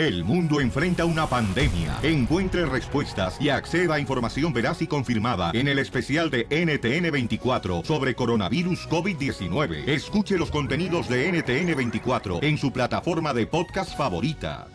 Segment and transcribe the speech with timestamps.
[0.00, 1.98] El mundo enfrenta una pandemia.
[2.02, 8.14] Encuentre respuestas y acceda a información veraz y confirmada en el especial de NTN24 sobre
[8.14, 9.86] coronavirus COVID-19.
[9.86, 14.68] Escuche los contenidos de NTN24 en su plataforma de podcast favorita.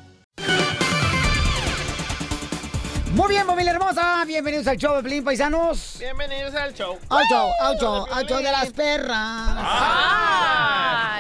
[3.16, 4.24] Muy bien, familia hermosa.
[4.28, 5.98] Bienvenidos al show de Paisanos.
[6.00, 7.00] Bienvenidos al show.
[7.10, 9.56] Al show, al show, al show de las perras.
[9.58, 11.15] ¡Ay!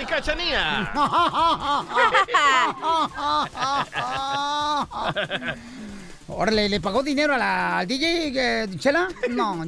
[0.00, 0.90] Y Cachanía.
[6.28, 9.08] Órale, ¿le pagó dinero a la, al DJ, eh, Chela?
[9.28, 9.64] No,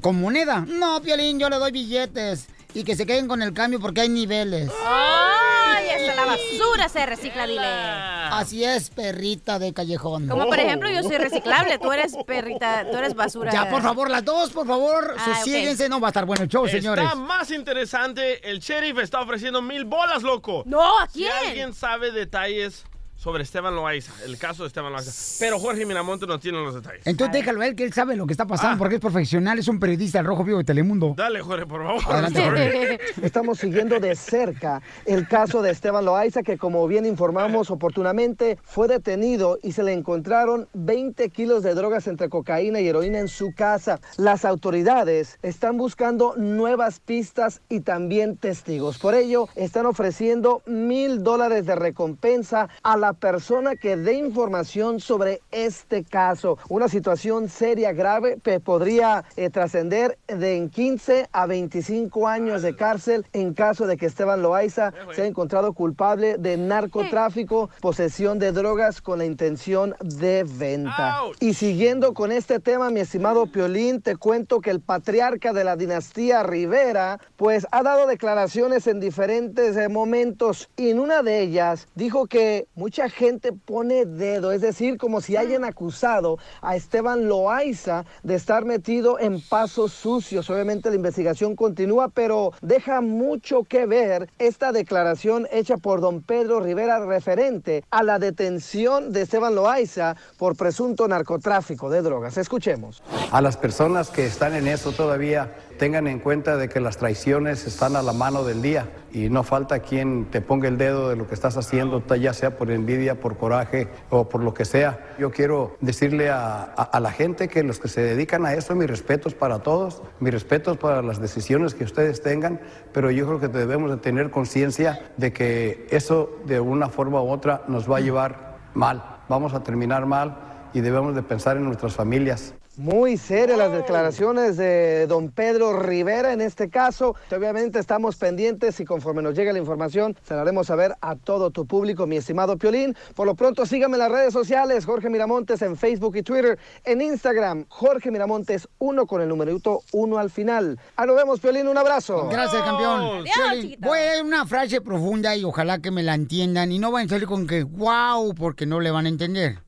[0.00, 0.64] con moneda.
[0.66, 2.46] No, Piolín, yo le doy billetes.
[2.74, 4.70] Y que se queden con el cambio porque hay niveles.
[4.84, 5.53] ¡Ay!
[5.76, 7.66] Hasta la basura se recicla, dile.
[7.66, 10.28] Así es, perrita de callejón.
[10.28, 13.52] Como por ejemplo, yo soy reciclable, tú eres perrita, tú eres basura.
[13.52, 15.42] Ya, por favor, las dos, por favor, Ah.
[15.88, 17.04] No va a estar bueno el show, señores.
[17.04, 18.48] Está más interesante.
[18.48, 20.62] El sheriff está ofreciendo mil bolas, loco.
[20.66, 21.32] No, ¿a Si quién?
[21.46, 22.84] alguien sabe detalles
[23.24, 25.10] sobre Esteban Loaiza, el caso de Esteban Loaiza.
[25.40, 27.06] Pero Jorge Miramonte no tiene los detalles.
[27.06, 28.46] Entonces déjalo a él, que él sabe lo que está Ah.
[28.48, 31.14] pasando, porque es profesional, es un periodista del Rojo Vivo de Telemundo.
[31.16, 32.02] Dale, Jorge, por favor.
[32.06, 33.00] Adelante, Jorge.
[33.22, 38.88] Estamos siguiendo de cerca el caso de Esteban Loaiza, que como bien informamos oportunamente, fue
[38.88, 43.54] detenido y se le encontraron 20 kilos de drogas entre cocaína y heroína en su
[43.54, 44.00] casa.
[44.18, 48.98] Las autoridades están buscando nuevas pistas y también testigos.
[48.98, 55.40] Por ello, están ofreciendo mil dólares de recompensa a la persona que dé información sobre
[55.50, 56.58] este caso.
[56.68, 62.76] Una situación seria, grave, que podría eh, trascender de en 15 a 25 años de
[62.76, 69.00] cárcel en caso de que Esteban Loaiza sea encontrado culpable de narcotráfico, posesión de drogas
[69.00, 71.20] con la intención de venta.
[71.40, 75.76] Y siguiendo con este tema, mi estimado Piolín, te cuento que el patriarca de la
[75.76, 81.88] dinastía Rivera, pues ha dado declaraciones en diferentes eh, momentos y en una de ellas
[81.94, 88.04] dijo que mucha gente pone dedo, es decir, como si hayan acusado a Esteban Loaiza
[88.22, 90.48] de estar metido en pasos sucios.
[90.48, 96.60] Obviamente la investigación continúa, pero deja mucho que ver esta declaración hecha por don Pedro
[96.60, 102.38] Rivera referente a la detención de Esteban Loaiza por presunto narcotráfico de drogas.
[102.38, 103.02] Escuchemos.
[103.32, 107.66] A las personas que están en eso todavía tengan en cuenta de que las traiciones
[107.66, 111.16] están a la mano del día y no falta quien te ponga el dedo de
[111.16, 115.14] lo que estás haciendo, ya sea por envidia, por coraje o por lo que sea.
[115.18, 119.34] Yo quiero decirle a, la gente que los que se dedican a eso, mis respetos
[119.34, 122.60] para todos, mis respetos para las decisiones que ustedes tengan,
[122.92, 127.30] pero yo creo que debemos de tener conciencia de que eso de una forma u
[127.30, 130.36] otra nos va a llevar mal, vamos a terminar mal
[130.72, 132.54] y debemos de pensar en nuestras familias.
[132.76, 137.14] Muy serias las declaraciones de don Pedro Rivera en este caso.
[137.30, 141.52] Obviamente estamos pendientes y conforme nos llegue la información se la haremos saber a todo
[141.52, 142.96] tu público, mi estimado Piolín.
[143.14, 147.00] Por lo pronto síganme en las redes sociales, Jorge Miramontes en Facebook y Twitter, en
[147.00, 150.80] Instagram, Jorge Miramontes 1 con el numerito 1 al final.
[150.96, 152.28] Ah, nos vemos, Piolín, un abrazo.
[152.28, 153.24] Gracias, campeón.
[153.24, 156.90] Piolín, Voy a dar una frase profunda y ojalá que me la entiendan y no
[156.90, 159.58] van a salir con que wow, porque no le van a entender.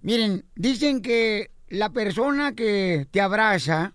[0.00, 3.94] Miren, dicen que la persona que te abraza,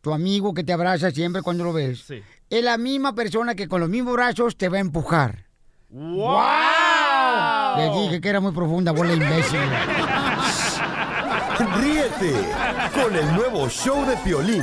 [0.00, 2.10] tu amigo que te abraza siempre cuando lo ves,
[2.50, 5.46] es la misma persona que con los mismos brazos te va a empujar.
[5.90, 7.76] ¡Wow!
[7.76, 9.60] Les dije que era muy profunda, bola imbécil.
[11.80, 12.34] Ríete
[12.94, 14.62] con el nuevo show de Piolín.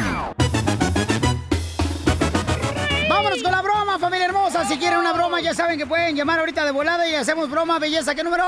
[3.09, 3.61] Vámonos con la
[3.95, 4.66] broma, familia hermosa.
[4.66, 7.79] Si quieren una broma, ya saben que pueden llamar ahorita de volada y hacemos broma,
[7.79, 8.16] belleza.
[8.16, 8.44] ¿Qué número?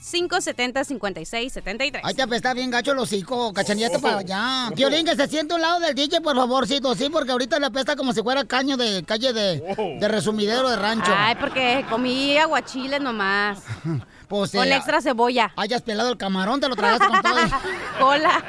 [0.00, 2.00] 855-570-5673.
[2.02, 4.70] Ahí te apesta bien gacho el hocico, cachanillate para allá.
[4.74, 7.66] Piolín, que se siente a un lado del DJ, por favorcito, sí, porque ahorita le
[7.66, 11.12] apesta como si fuera caño de calle de, de resumidero de rancho.
[11.16, 13.58] Ay, porque comí aguachiles nomás.
[14.32, 15.52] Pues, Con eh, extra cebolla.
[15.56, 17.36] Hayas pelado el camarón, te lo tragaste con todo.
[17.98, 18.42] Cola.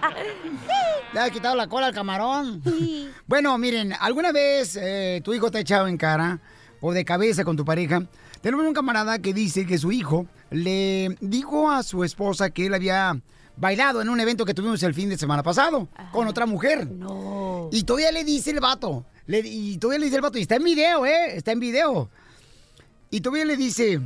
[1.12, 2.62] Le has quitado la cola al camarón.
[3.26, 6.40] Bueno, miren, ¿alguna vez eh, tu hijo te ha echado en cara
[6.80, 8.02] o de cabeza con tu pareja?
[8.40, 12.74] Tenemos un camarada que dice que su hijo le dijo a su esposa que él
[12.74, 13.18] había
[13.56, 16.86] bailado en un evento que tuvimos el fin de semana pasado con otra mujer.
[16.90, 17.70] No.
[17.72, 19.04] Y todavía le dice el vato.
[19.26, 20.38] le- y todavía le dice el vato.
[20.38, 21.36] Y está en video, ¿eh?
[21.36, 22.10] Está en video.
[23.10, 24.00] Y todavía le dice.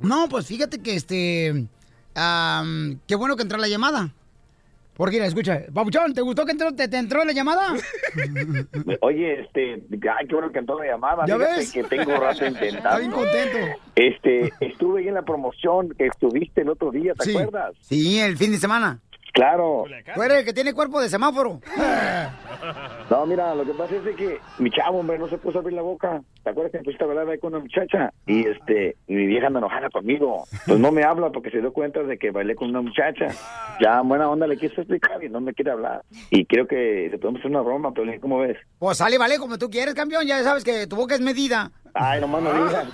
[0.00, 1.66] No, pues fíjate que este.
[2.14, 4.14] am, qué bueno que entró la llamada.
[4.94, 7.74] Porque mira, escucha, Papuchón, ¿te gustó que entró, te, te entró la llamada?
[9.00, 11.24] Oye, este, ay, qué bueno que entró la llamada.
[11.26, 11.72] ¿Ya Fíjate ves?
[11.72, 12.76] que tengo rato intentando.
[12.76, 13.58] Está bien contento.
[13.94, 17.30] Este, estuve ahí en la promoción que estuviste el otro día, ¿te Sí.
[17.36, 17.74] acuerdas?
[17.80, 19.00] Sí, el fin de semana.
[19.32, 19.84] Claro.
[20.14, 21.60] Tú eres el que tiene cuerpo de semáforo.
[23.10, 25.60] No, mira, lo que pasa es de que mi chavo, hombre, no se puso a
[25.60, 26.22] abrir la boca.
[26.44, 28.12] ¿Te acuerdas que me pusiste a hablar ahí con una muchacha?
[28.26, 30.44] Y este, vieja anda enojada conmigo.
[30.66, 33.26] Pues no me habla porque se dio cuenta de que bailé con una muchacha.
[33.80, 36.02] Ya en buena onda le quiso explicar y no me quiere hablar.
[36.30, 38.56] Y creo que le podemos hacer una broma, pero ¿cómo ves?
[38.78, 40.26] Pues sale, vale, como tú quieres, campeón.
[40.26, 41.72] Ya sabes que tu boca es medida.
[41.94, 42.86] Ay, nomás no digas.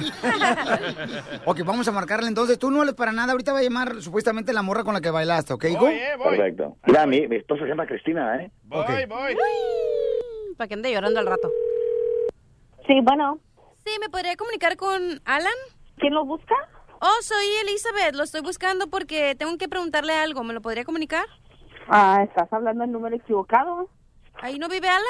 [1.44, 2.58] ok, vamos a marcarle entonces.
[2.58, 3.32] Tú no hables para nada.
[3.32, 5.86] Ahorita va a llamar supuestamente la morra con la que bailaste, ¿ok, hijo?
[6.22, 6.76] Perfecto.
[6.86, 8.50] Mira, mi, mi esposa se llama Cristina, ¿eh?
[8.64, 9.36] Voy, voy.
[10.56, 11.48] Para que ande llorando al rato.
[12.86, 13.38] Sí, bueno.
[13.84, 15.52] Sí, ¿me podría comunicar con Alan?
[15.98, 16.54] ¿Quién lo busca?
[17.00, 18.16] Oh, soy Elizabeth.
[18.16, 20.42] Lo estoy buscando porque tengo que preguntarle algo.
[20.42, 21.26] ¿Me lo podría comunicar?
[21.88, 23.88] Ah, estás hablando el número equivocado.
[24.42, 25.04] ¿Ahí no vive Alan?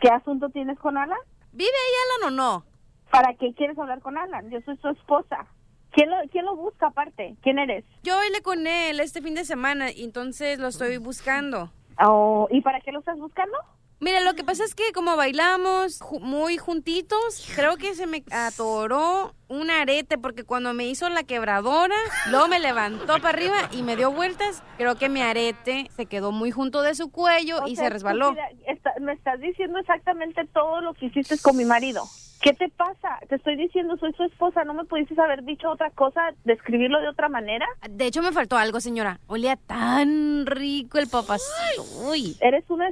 [0.00, 1.18] ¿Qué asunto tienes con Alan?
[1.52, 2.69] ¿Vive ahí Alan o no?
[3.10, 4.50] ¿Para qué quieres hablar con Alan?
[4.50, 5.46] Yo soy su esposa.
[5.92, 7.34] ¿Quién lo, quién lo busca aparte?
[7.42, 7.84] ¿Quién eres?
[8.04, 11.72] Yo bailé con él este fin de semana y entonces lo estoy buscando.
[12.00, 13.56] Oh, ¿Y para qué lo estás buscando?
[13.98, 18.22] Mira, lo que pasa es que como bailamos ju- muy juntitos, creo que se me
[18.30, 21.96] atoró un arete porque cuando me hizo la quebradora,
[22.30, 24.62] luego me levantó para arriba y me dio vueltas.
[24.78, 27.90] Creo que mi arete se quedó muy junto de su cuello O y sea, se
[27.90, 28.30] resbaló.
[28.30, 32.04] estúpida, está- me estás diciendo exactamente todo lo que hiciste con mi marido.
[32.40, 33.18] ¿Qué te pasa?
[33.28, 34.64] Te estoy diciendo, soy su esposa.
[34.64, 37.66] ¿No me pudiste haber dicho otra cosa, describirlo de otra manera?
[37.88, 39.20] De hecho, me faltó algo, señora.
[39.26, 41.82] Olía tan rico el papacito.
[42.08, 42.36] Uy.
[42.40, 42.90] Eres una...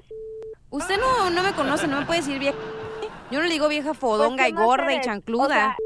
[0.71, 2.59] Usted no, no me conoce, no me puede decir vieja.
[3.31, 5.45] Yo no le digo vieja fodonga Pues, ¿qué y gorda y chancluda.
[5.47, 5.77] O sea-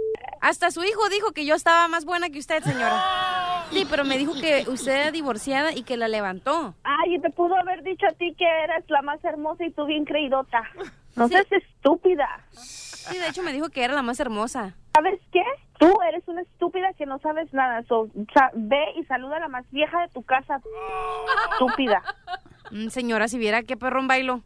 [0.41, 3.01] Hasta su hijo dijo que yo estaba más buena que usted, señora.
[3.71, 6.75] Sí, pero me dijo que usted era divorciada y que la levantó.
[6.83, 10.05] Ay, te pudo haber dicho a ti que eras la más hermosa y tú bien
[10.05, 10.63] creidota.
[11.15, 12.29] No seas estúpida.
[13.11, 14.75] Sí, de hecho me dijo que era la más hermosa.
[14.95, 15.43] ¿Sabes qué?
[15.79, 17.83] Tú eres una estúpida que no sabes nada.
[17.89, 20.61] So, sa- ve y saluda a la más vieja de tu casa.
[21.53, 22.03] Estúpida.
[22.71, 24.43] Mm, señora, si viera qué perrón bailo.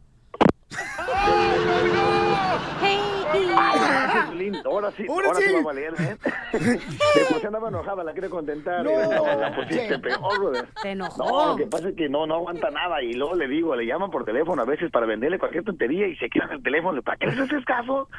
[3.59, 4.31] Ah,
[4.65, 5.45] ahora sí, Ahora ahora, sí.
[5.47, 5.53] sí.
[5.53, 6.17] va a valer, ¿eh?
[6.57, 8.83] De por sí andaba enojada, la quiero contentar.
[8.83, 8.91] No.
[8.91, 10.67] y la, la pusiste peor, brother.
[10.81, 11.17] Se enojó.
[11.27, 13.85] No, lo que pasa es que no, no aguanta nada y luego le digo, le
[13.85, 17.01] llaman por teléfono a veces para venderle cualquier tontería y se quedan el teléfono.
[17.01, 18.09] ¿Para qué les haces caso?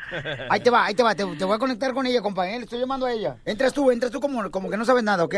[0.50, 1.14] Ahí te va, ahí te va.
[1.14, 2.48] Te, te voy a conectar con ella, compa.
[2.48, 2.58] ¿eh?
[2.58, 3.36] Le estoy llamando a ella.
[3.44, 5.34] Entras tú, entras tú como, como que no sabes nada, ¿ok?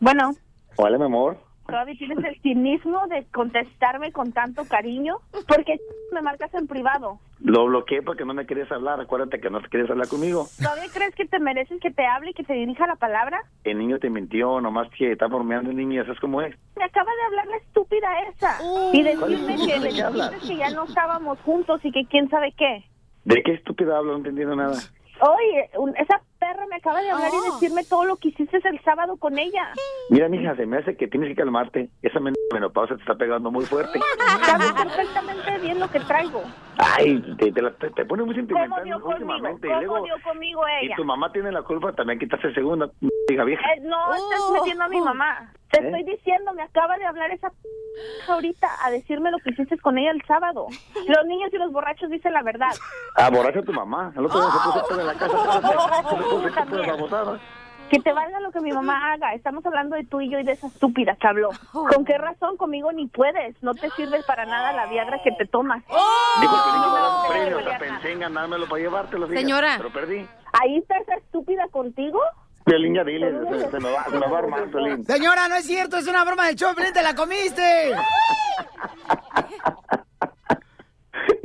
[0.00, 0.32] Bueno,
[0.76, 1.38] Hola, mi amor.
[1.72, 5.16] Todavía tienes el cinismo de contestarme con tanto cariño.
[5.48, 5.78] Porque
[6.12, 7.18] me marcas en privado.
[7.40, 9.00] Lo bloqueé porque no me querías hablar.
[9.00, 10.46] Acuérdate que no te querías hablar conmigo.
[10.58, 13.42] ¿Todavía crees que te mereces que te hable y que te dirija la palabra?
[13.64, 16.54] El niño te mintió, nomás que está bromeando el niño, ¿sabes cómo es?
[16.76, 18.58] Me acaba de hablar la estúpida esa.
[18.92, 19.88] y decirme ¿Cuál que ¿De
[20.40, 22.84] qué que ya no estábamos juntos y que quién sabe qué.
[23.24, 24.12] ¿De qué estúpida hablo?
[24.12, 24.78] No entendiendo nada.
[25.20, 28.82] Oye, un- esa perra me acaba de hablar y decirme todo lo que hiciste el
[28.82, 29.72] sábado con ella.
[30.10, 31.88] Mira, mija, se me hace que tienes que calmarte.
[32.02, 34.00] Esa men- menopausa te está pegando muy fuerte.
[34.44, 36.42] Sabes perfectamente bien lo que traigo.
[36.78, 39.08] Ay, te, te, la- te- te pone muy ¿Cómo sentimental conmigo?
[39.08, 39.68] últimamente.
[39.68, 42.90] Y ¿Cómo luego, dio conmigo y tu mamá tiene la culpa, también quitarse segunda,
[43.28, 43.62] hija vieja.
[43.74, 45.52] Eh, no estás metiendo a mi mamá.
[45.70, 45.86] Te ¿Eh?
[45.86, 47.56] estoy diciendo, me acaba de hablar esa p
[48.28, 50.66] ahorita a decirme lo que hiciste con ella el sábado.
[51.06, 52.70] Los niños y los borrachos dicen la verdad.
[53.16, 54.12] Ah, borracha a tu mamá.
[54.16, 55.36] El otro día se puso en la casa.
[56.40, 57.38] Babosada.
[57.90, 59.34] Que te valga lo que mi mamá haga.
[59.34, 61.50] Estamos hablando de tú y yo y de esa estúpida que habló.
[61.72, 63.54] ¿Con qué razón conmigo ni puedes?
[63.62, 65.82] No te sirve para nada la viagra que te tomas.
[66.40, 68.20] Dijo que le iba a dar un No, premio, no, o sea, ya pensé en
[68.20, 69.26] ganármelo para llevártelo.
[69.26, 69.74] fíjate, Señora.
[69.76, 70.26] Pero perdí.
[70.62, 72.18] Ahí está esa estúpida contigo.
[72.64, 75.04] Piolín, ya dile, se, se me va, se me va a armar, Piolín.
[75.04, 77.92] Señora, no es cierto, es una broma del show, Piolín, te la comiste.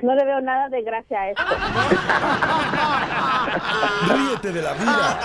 [0.01, 1.43] No le veo nada de gracia a esto.
[4.13, 5.19] Ríete de la vida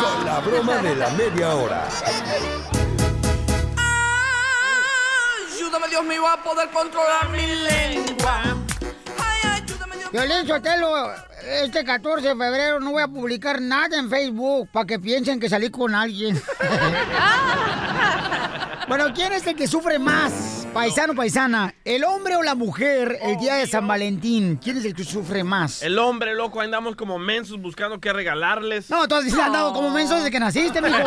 [0.00, 1.84] con la broma de la media hora.
[5.54, 8.42] Ayúdame, Dios mío, a poder controlar mi lengua.
[10.12, 11.10] Violín Sotelo,
[11.46, 15.48] este 14 de febrero no voy a publicar nada en Facebook para que piensen que
[15.48, 16.36] salí con alguien.
[18.88, 20.66] bueno, ¿quién es el que sufre más?
[20.76, 24.58] Paisano, paisana, ¿el hombre o la mujer el día de San Valentín?
[24.62, 25.82] ¿Quién es el que sufre más?
[25.82, 28.90] El hombre, loco, andamos como mensos buscando qué regalarles.
[28.90, 30.98] No, tú has andado como menso desde que naciste, mijo.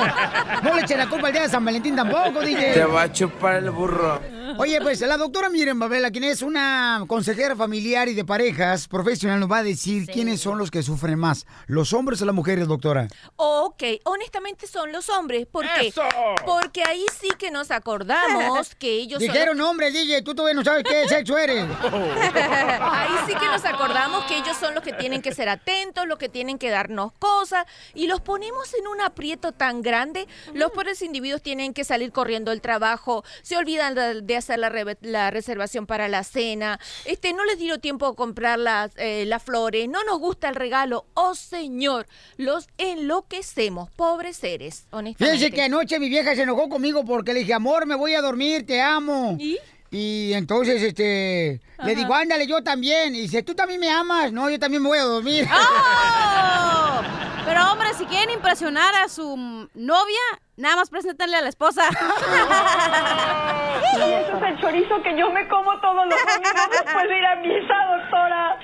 [0.63, 2.73] No le eches la culpa el día de San Valentín tampoco, DJ.
[2.73, 4.19] Te va a chupar el burro.
[4.57, 9.39] Oye, pues la doctora Miren Babela, quien es una consejera familiar y de parejas profesional,
[9.39, 12.67] nos va a decir quiénes son los que sufren más, los hombres o las mujeres,
[12.67, 13.07] doctora.
[13.35, 15.47] Ok, honestamente son los hombres.
[15.47, 15.91] ¿Por qué?
[16.45, 20.63] Porque ahí sí que nos acordamos que ellos son Dijeron hombre, DJ, tú todavía no
[20.63, 21.65] sabes qué sexo eres.
[22.81, 26.17] Ahí sí que nos acordamos que ellos son los que tienen que ser atentos, los
[26.19, 30.27] que tienen que darnos cosas y los ponemos en un aprieto tan grande.
[30.53, 34.97] Los pobres individuos tienen que salir corriendo del trabajo, se olvidan de, hacer la, re-
[35.01, 39.43] la reservación para la cena, este, no les dio tiempo a comprar las, eh, las
[39.43, 41.05] flores, no nos gusta el regalo.
[41.15, 42.05] Oh, señor,
[42.37, 45.37] los enloquecemos, pobres seres, honestamente.
[45.37, 48.21] Fíjense que anoche mi vieja se enojó conmigo porque le dije, amor, me voy a
[48.21, 49.37] dormir, te amo.
[49.39, 49.57] ¿Y?
[50.33, 53.15] entonces, este, le digo, ándale, yo también.
[53.15, 54.31] Y dice, ¿tú también me amas?
[54.31, 55.47] No, yo también me voy a dormir.
[55.51, 57.01] ¡Oh!
[57.49, 59.35] Pero hombre, si quieren impresionar a su
[59.73, 60.19] novia,
[60.55, 61.81] nada más preséntenle a la esposa.
[63.91, 67.25] Y ese es el chorizo que yo me como todos los domingos después de ir
[67.25, 68.59] a misa, doctora.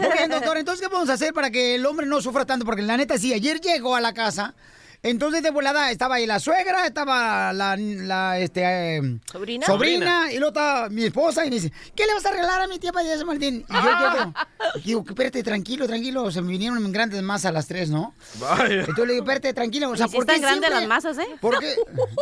[0.00, 2.64] Muy bien, doctor, entonces, ¿qué podemos hacer para que el hombre no sufra tanto?
[2.64, 4.54] Porque la neta, sí, ayer llegó a la casa,
[5.02, 9.66] entonces de volada estaba ahí la suegra, estaba la, la, este, eh, ¿Sobrina?
[9.66, 12.66] sobrina, y luego estaba mi esposa, y me dice, ¿qué le vas a regalar a
[12.66, 13.64] mi tía para San Valentín?
[13.68, 13.80] Y yo
[14.76, 18.14] y digo, espérate, tranquilo, tranquilo, se me vinieron en grandes masas las tres, ¿no?
[18.38, 18.80] Vaya.
[18.80, 21.28] Entonces le digo, espérate, tranquilo, o sea, ¿por qué están grandes siempre- las masas, ¿eh?
[21.40, 21.74] ¿Por qué?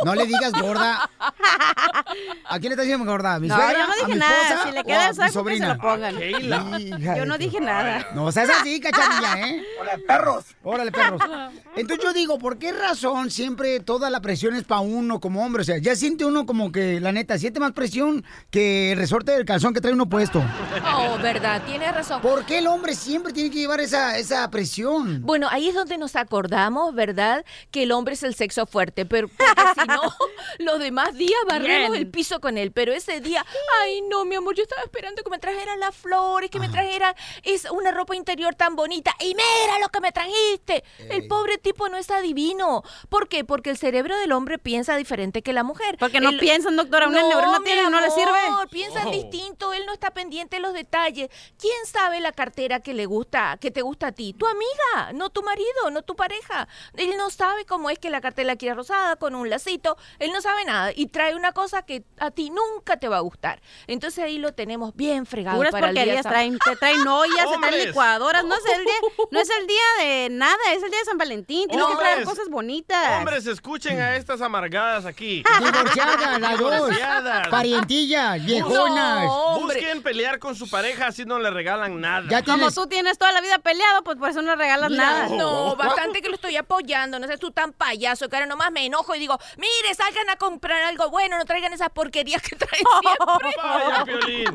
[0.04, 1.10] No le digas gorda.
[2.50, 3.34] ¿A quién le estás diciendo gorda?
[3.34, 3.72] ¿A mi No, suegra?
[3.78, 4.62] yo no ¿A dije mi nada.
[4.64, 5.74] Si le o queda a que se sobrina?
[5.74, 6.14] lo pongan.
[6.22, 8.06] Hija Yo no dije nada.
[8.14, 9.62] No seas así, cachanilla, ¿eh?
[9.80, 10.44] Órale, perros.
[10.62, 11.20] Órale, perros.
[11.76, 15.62] Entonces yo digo, ¿por qué razón siempre toda la presión es para uno como hombre?
[15.62, 19.32] O sea, ya siente uno como que, la neta, siente más presión que el resorte
[19.32, 20.42] del calzón que trae uno puesto.
[20.96, 22.20] Oh, verdad, tienes razón.
[22.20, 25.22] ¿Por qué el hombre siempre tiene que llevar esa, esa presión?
[25.22, 27.44] Bueno, ahí es donde nos acordamos, ¿verdad?
[27.70, 30.00] Que el hombre es el sexo fuerte, pero porque si no,
[30.58, 32.02] los demás días barremos Bien.
[32.02, 32.72] el piso con él.
[32.72, 33.44] Pero ese día,
[33.82, 37.14] ay, no, mi amor, yo estaba esperando que me trajeran las flores, que me trajeran
[37.42, 39.14] es una ropa interior tan bonita.
[39.20, 40.84] Y mira lo que me trajiste.
[41.10, 42.10] El pobre tipo no es
[42.58, 42.82] adivino.
[43.08, 43.44] ¿Por qué?
[43.44, 45.96] Porque el cerebro del hombre piensa diferente que la mujer.
[45.98, 48.38] Porque no El- piensan, doctora, una neurona mi tiene, no le sirve.
[48.46, 49.10] amor, Piensan Oh.
[49.10, 51.30] distinto, él no está pendiente de los detalles.
[51.58, 54.34] ¿Quién sabe la cartera que le gusta, que te gusta a ti?
[54.34, 56.68] Tu amiga, no tu marido, no tu pareja.
[56.94, 59.96] Él no sabe cómo es que la cartera la quiere rosada con un lacito.
[60.18, 63.20] Él no sabe nada y trae una cosa que a ti nunca te va a
[63.20, 63.60] gustar.
[63.86, 67.06] Entonces ahí lo tenemos bien fregado Puras para el día porquerías San- traen, te traen
[67.06, 68.94] ollas, te traen licuadoras, no es el día,
[69.30, 72.18] no es el día de nada, es el día de San Valentín, tienes que traer
[72.18, 72.28] Hombres.
[72.48, 73.18] Cosas bonitas.
[73.18, 75.42] Hombres, escuchen a estas amargadas aquí.
[75.58, 76.74] Divorciadas, las dos.
[76.74, 77.48] Divorciadas.
[77.48, 79.24] Parientillas, viejonas.
[79.24, 79.60] No.
[79.60, 82.26] Busquen pelear con su pareja, así no le regalan nada.
[82.28, 85.04] Ya Como tú tienes toda la vida peleado, pues por eso no regalas Mira.
[85.04, 85.28] nada.
[85.28, 87.18] No, bastante que lo estoy apoyando.
[87.18, 90.36] No seas tú tan payaso que ahora nomás me enojo y digo, mire, salgan a
[90.36, 93.54] comprar algo bueno, no traigan esas porquerías que traen siempre.
[93.62, 94.04] Vaya.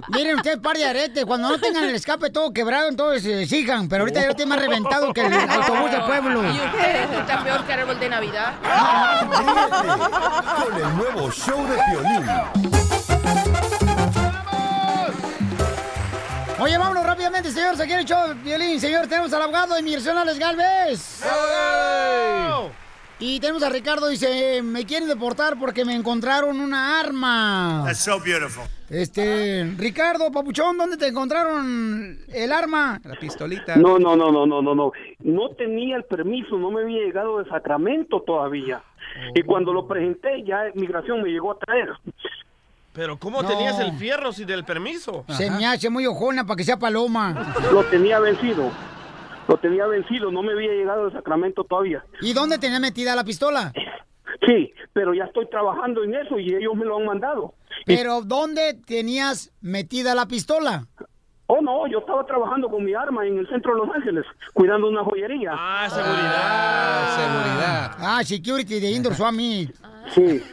[0.09, 3.87] Miren ustedes, par de aretes, cuando no tengan el escape todo quebrado, entonces eh, sigan,
[3.89, 6.43] pero ahorita ya lo tienen más reventado que el autobús del pueblo.
[6.43, 8.53] Y ustedes están peor que árbol de Navidad.
[10.63, 12.29] Con el nuevo show de Piolín.
[16.59, 18.79] Oye, vámonos rápidamente, señor, se quiere el show, Violín.
[18.79, 21.23] Señor, tenemos al abogado de inmigración, Alex Galvez.
[23.19, 27.83] Y tenemos a Ricardo, dice, me quieren deportar porque me encontraron una arma.
[27.85, 28.65] That's so beautiful.
[28.89, 32.99] Este, Ricardo, papuchón, ¿dónde te encontraron el arma?
[33.03, 33.75] La pistolita.
[33.77, 34.91] No, no, no, no, no, no, no.
[35.19, 38.83] No tenía el permiso, no me había llegado de Sacramento todavía.
[39.35, 41.89] Y cuando lo presenté, ya migración me llegó a traer.
[42.93, 43.47] Pero ¿cómo No.
[43.47, 45.23] tenías el fierro sin el permiso?
[45.29, 47.53] Se me hace muy ojona para que sea paloma.
[47.71, 48.69] Lo tenía vencido.
[49.53, 52.03] Lo tenía vencido, no me había llegado de Sacramento todavía.
[52.21, 53.71] ¿Y dónde tenía metida la pistola?
[54.47, 57.53] Sí, pero ya estoy trabajando en eso y ellos me lo han mandado.
[57.85, 60.87] Pero ¿dónde tenías metida la pistola?
[61.45, 64.89] Oh, no, yo estaba trabajando con mi arma en el centro de Los Ángeles, cuidando
[64.89, 65.51] una joyería.
[65.53, 67.15] Ah, seguridad.
[67.15, 67.91] seguridad.
[67.99, 69.69] Ah, security de Indoor Swami.
[70.09, 70.43] Sí.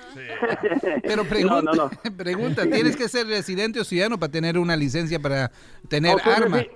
[1.02, 2.16] Pero pregunta, No, no, no.
[2.16, 5.50] pregunta, ¿tienes que ser residente o ciudadano para tener una licencia para
[5.88, 6.58] tener soy arma?
[6.58, 6.70] resi-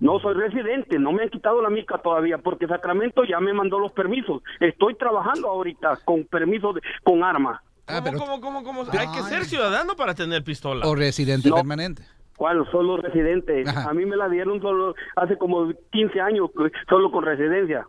[0.00, 3.78] No, soy residente, no me han quitado la mica todavía porque Sacramento ya me mandó
[3.78, 4.42] los permisos.
[4.58, 7.62] Estoy trabajando ahorita con permiso de- con arma.
[7.86, 8.82] Ah, ¿Cómo, cómo, cómo, cómo?
[8.98, 10.86] Hay que ser ciudadano para tener pistola.
[10.86, 11.56] O residente No.
[11.56, 12.02] permanente.
[12.36, 12.66] ¿Cuál?
[12.70, 13.64] Solo residente.
[13.66, 13.90] Ajá.
[13.90, 16.50] A mí me la dieron solo hace como 15 años,
[16.88, 17.84] solo con residencia.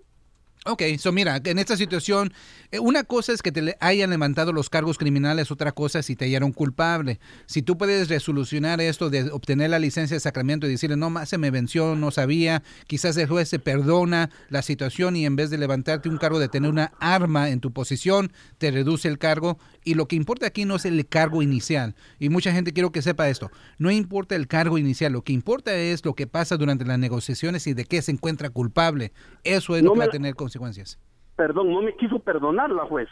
[0.63, 2.31] Ok, so mira, en esta situación,
[2.69, 6.15] eh, una cosa es que te hayan levantado los cargos criminales, otra cosa es si
[6.15, 7.19] te hallaron culpable.
[7.47, 11.29] Si tú puedes resolucionar esto de obtener la licencia de Sacramento y decirle, no más
[11.29, 15.49] se me venció, no sabía, quizás el juez se perdona la situación y en vez
[15.49, 19.57] de levantarte un cargo de tener una arma en tu posición, te reduce el cargo.
[19.83, 21.95] Y lo que importa aquí no es el cargo inicial.
[22.19, 23.49] Y mucha gente quiero que sepa esto.
[23.79, 27.65] No importa el cargo inicial, lo que importa es lo que pasa durante las negociaciones
[27.65, 29.11] y de qué se encuentra culpable.
[29.43, 30.99] Eso es No lo que va a tener consecuencias.
[31.35, 33.07] Perdón, no me quiso perdonar la juez.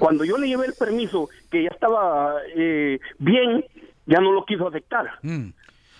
[0.00, 3.64] Cuando yo le llevé el permiso, que ya estaba eh, bien,
[4.06, 5.06] ya no lo quiso aceptar.
[5.22, 5.50] Mm.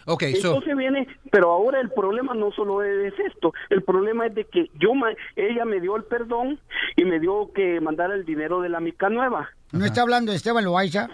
[0.09, 4.35] Ok, so, Entonces viene, pero ahora el problema no solo es esto, el problema es
[4.37, 6.61] de que yo, ma- ella me dio el perdón
[6.97, 9.49] y me dio que mandar el dinero de la mica nueva.
[9.73, 11.09] ¿No está hablando de Esteban Loaiza?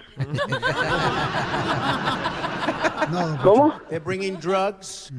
[3.43, 3.73] ¿Cómo?
[3.89, 5.11] They're bringing drugs.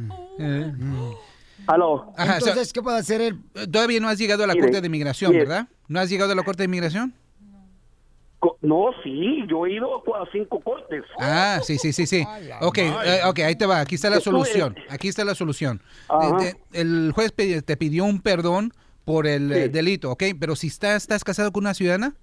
[1.67, 2.11] Aló.
[2.17, 3.39] Ajá, Entonces, ¿qué puede hacer él?
[3.71, 5.45] Todavía no has llegado a la Mire, Corte de Inmigración, mire.
[5.45, 5.67] ¿verdad?
[5.87, 7.13] ¿No has llegado a la Corte de Inmigración?
[8.61, 11.03] No, sí, yo he ido a cinco cortes.
[11.17, 12.25] Ah, sí, sí, sí, sí.
[12.61, 13.79] Ok, eh, ok, ahí te va.
[13.79, 14.75] Aquí está la solución.
[14.89, 15.81] Aquí está la solución.
[16.09, 16.37] Ajá.
[16.37, 18.73] De- el juez te pidió un perdón
[19.05, 19.59] por el Sí.
[19.59, 20.23] eh, delito, ¿ok?
[20.39, 22.15] Pero si estás, estás casado con una ciudadana,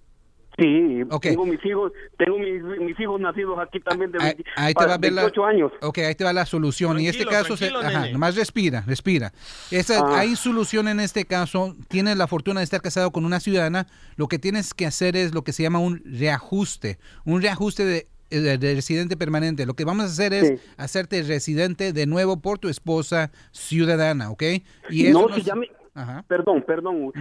[0.59, 1.23] Sí, Ok.
[1.23, 4.85] tengo mis hijos, tengo mis, mis hijos nacidos aquí también de ahí, 20 ahí te
[4.87, 5.73] va a ver la, 28 años.
[5.81, 6.99] Ok, ahí te va la solución.
[7.01, 9.33] y en este Tranquilo, caso, se- ajá, nomás respira, respira.
[9.71, 10.21] Esa, Ah.
[10.21, 11.77] Hay solución en este caso.
[11.89, 13.87] Tienes la fortuna de estar casado con una ciudadana.
[14.17, 16.99] Lo que tienes que hacer es lo que se llama un reajuste.
[17.25, 19.65] Un reajuste de, de- de residente permanente.
[19.67, 20.55] Lo que vamos a hacer es Sí.
[20.77, 24.43] hacerte residente de nuevo por tu esposa ciudadana, ¿ok?
[24.91, 26.25] Y eso no, no si ya me- Ajá.
[26.29, 27.13] Perdón, perdón,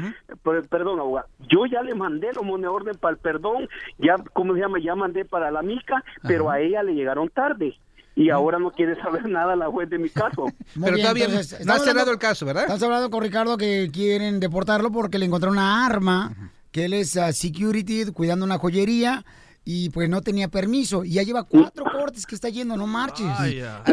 [0.44, 1.28] per- perdón, abogado.
[1.50, 4.78] Yo ya le mandé los moneda orden para el perdón, ya, ¿cómo se llama?
[4.80, 7.76] Ya mandé para la mica, pero a ella le llegaron tarde.
[8.16, 10.46] Y ahora no quiere saber nada la juez de mi caso.
[10.74, 12.64] Pero bien, todavía entonces, no has cerrado el caso, ¿verdad?
[12.64, 17.18] Estás hablando con Ricardo que quieren deportarlo porque le encontraron una arma, que él es
[17.18, 19.26] ah, security, cuidando una joyería,
[19.72, 21.06] y pues no tenía permiso.
[21.06, 23.28] Y ya lleva cuatro cortes que está yendo, no marches.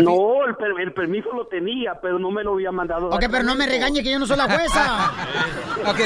[0.03, 3.11] No, el, per- el permiso lo tenía, pero no me lo había mandado.
[3.11, 5.13] Ok, pero no me regañe que yo no soy la jueza.
[5.87, 6.01] Ok,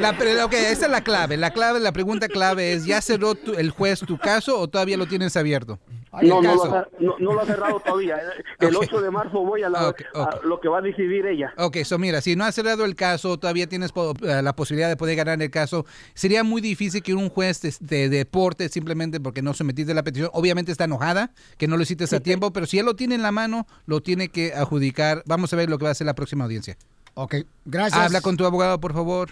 [0.00, 1.36] la, pre- ok, esa es la clave.
[1.36, 4.96] La clave, la pregunta clave es, ¿ya cerró tu- el juez tu caso o todavía
[4.96, 5.78] lo tienes abierto?
[6.22, 8.18] No, no lo, ha, no, no lo ha cerrado todavía.
[8.60, 8.82] El Ok.
[8.84, 11.52] 8 de marzo voy a, la, a lo que va a decidir ella.
[11.58, 14.88] Ok, so mira, si no has cerrado el caso, todavía tienes po- eh, la posibilidad
[14.88, 15.84] de poder ganar el caso.
[16.14, 20.30] Sería muy difícil que un juez te, te deporte simplemente porque no sometiste la petición.
[20.32, 23.22] Obviamente está enojada, que no lo hiciste a tiempo, pero si él lo tiene en
[23.22, 25.22] la mano, lo tiene que adjudicar.
[25.26, 26.76] Vamos a ver lo que va a hacer la próxima audiencia.
[27.14, 27.34] Ok,
[27.64, 28.00] gracias.
[28.00, 29.30] Habla con tu abogado, por favor.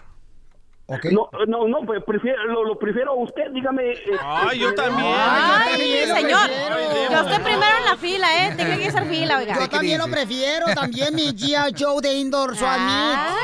[1.10, 3.90] No, no, no, pues prefiero, lo, lo prefiero a usted, dígame.
[3.92, 5.14] eh, Ay, yo eh, también.
[5.18, 6.38] Ay, lo señor.
[6.46, 6.76] prefiero.
[7.10, 8.52] Yo estoy primero en la fila, ¿eh?
[8.54, 9.58] Tiene que ser fila, oiga.
[9.58, 11.74] Yo también lo prefiero, también mi G.I.
[11.76, 13.34] Joe de Indoor Ah.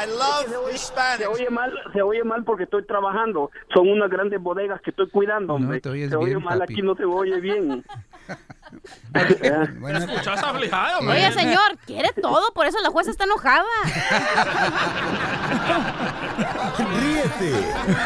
[0.00, 0.76] I love
[1.16, 3.50] Se oye mal, se oye mal porque estoy trabajando.
[3.74, 5.80] Son unas grandes bodegas que estoy cuidando, hombre.
[5.80, 6.72] te oyes se oye bien, mal papi.
[6.72, 7.84] aquí, no se oye bien.
[9.14, 11.16] ¿Escuchaste aflijado, hombre?
[11.16, 13.64] Oye, señor, quiere todo, por eso la jueza está enojada.
[17.00, 17.52] Ríete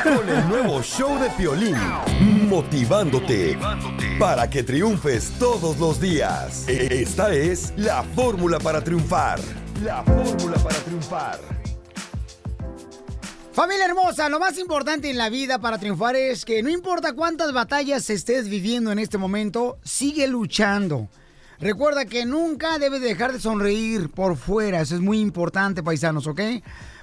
[0.03, 1.77] con el nuevo show de Piolín,
[2.49, 3.59] motivándote
[4.19, 6.67] para que triunfes todos los días.
[6.69, 9.39] Esta es la fórmula para triunfar.
[9.83, 11.62] La fórmula para triunfar.
[13.53, 17.53] Familia hermosa, lo más importante en la vida para triunfar es que no importa cuántas
[17.53, 21.11] batallas estés viviendo en este momento, sigue luchando.
[21.61, 26.41] Recuerda que nunca debes dejar de sonreír por fuera, eso es muy importante, paisanos, ¿ok?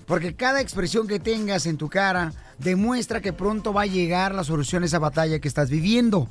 [0.07, 4.43] Porque cada expresión que tengas en tu cara demuestra que pronto va a llegar la
[4.43, 6.29] solución a esa batalla que estás viviendo.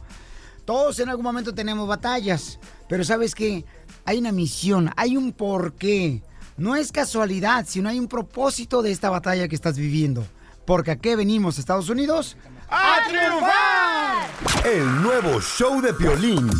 [0.64, 3.64] Todos en algún momento tenemos batallas, pero sabes que
[4.04, 6.22] hay una misión, hay un porqué.
[6.58, 10.26] No es casualidad, sino hay un propósito de esta batalla que estás viviendo.
[10.66, 12.36] Porque aquí venimos, Estados Unidos,
[12.68, 14.66] a triunfar.
[14.66, 16.50] El nuevo show de Piolín.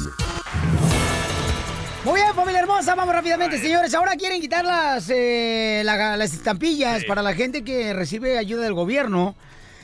[2.05, 3.93] Muy bien, familia hermosa, vamos rápidamente, señores.
[3.93, 8.75] Ahora quieren quitar las, eh, la- las estampillas para la gente que recibe ayuda del
[8.75, 9.35] gobierno.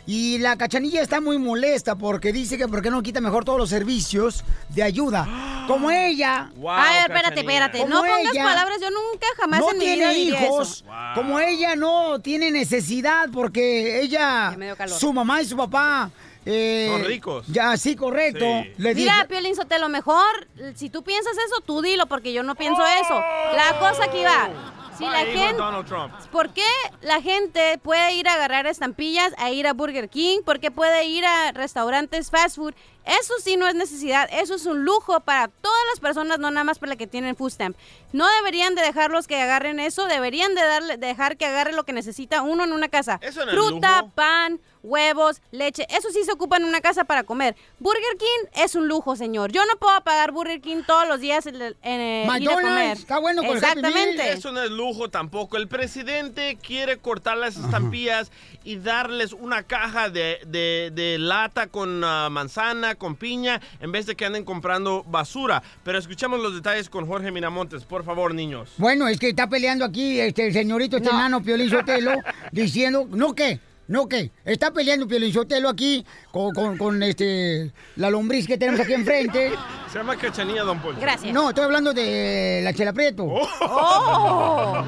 [0.07, 3.59] Y la cachanilla está muy molesta porque dice que por qué no quita mejor todos
[3.59, 5.27] los servicios de ayuda.
[5.67, 6.51] Como ella.
[6.69, 7.79] a ver, espérate, espérate.
[7.79, 10.85] Como No pongas ella palabras, yo nunca jamás no en mi vida tiene diría hijos,
[11.15, 14.99] como ella no tiene necesidad porque ella, me dio calor.
[14.99, 16.11] su mamá y su papá
[16.45, 17.47] eh, Son ricos.
[17.49, 18.45] Ya, sí, correcto.
[18.77, 22.55] Le Mira, dije- Piolín Sotelo, mejor, si tú piensas eso, tú dilo, porque yo no
[22.55, 23.15] pienso eso.
[23.57, 24.51] La cosa que va,
[24.97, 25.55] si la gente...
[25.57, 26.13] Donald Trump.
[26.31, 26.67] ¿Por qué
[27.03, 30.43] la gente puede ir a agarrar estampillas, a ir a Burger King?
[30.45, 32.75] ¿Por qué puede ir a restaurantes fast food?
[33.05, 36.65] Eso sí no es necesidad, eso es un lujo para todas las personas, no nada
[36.65, 37.77] más para las que tienen food stamp.
[38.13, 41.93] No deberían de dejarlos que agarren eso, deberían de darle, dejar que agarre lo que
[41.93, 43.19] necesita uno en una casa.
[43.23, 44.13] Eso no es Fruta, lujo.
[44.15, 47.57] pan, huevos, leche, eso sí se ocupa en una casa para comer.
[47.79, 49.51] Burger King es un lujo, señor.
[49.53, 52.55] Yo no puedo pagar Burger King todos los días en, el- en, eh, ir a
[52.55, 52.97] comer.
[52.99, 53.93] está bueno con el Happy Meal.
[53.95, 54.33] Exactamente.
[54.33, 55.57] Eso no es lujo tampoco.
[55.57, 58.31] El presidente quiere cortar las estampillas
[58.63, 64.07] y darles una caja de, de- de lata con ah, manzana, con piña, en vez
[64.07, 65.63] de que anden comprando basura.
[65.83, 68.71] Pero escuchemos los detalles con Jorge Miramontes, por favor, niños.
[68.79, 71.19] Bueno, es que está peleando aquí este señorito, este No.
[71.19, 72.13] nano Piolín Sotelo,
[72.53, 73.61] diciendo, ¿no qué?
[73.87, 74.31] No, ¿qué?
[74.45, 79.53] Está peleando Piolinsotelo aquí con, con, con, este, la lombriz que tenemos aquí enfrente.
[79.93, 81.01] Se llama cachanilla, don Poncho.
[81.33, 83.25] No, estoy hablando de la chela Prieto.
[83.27, 84.83] Oh.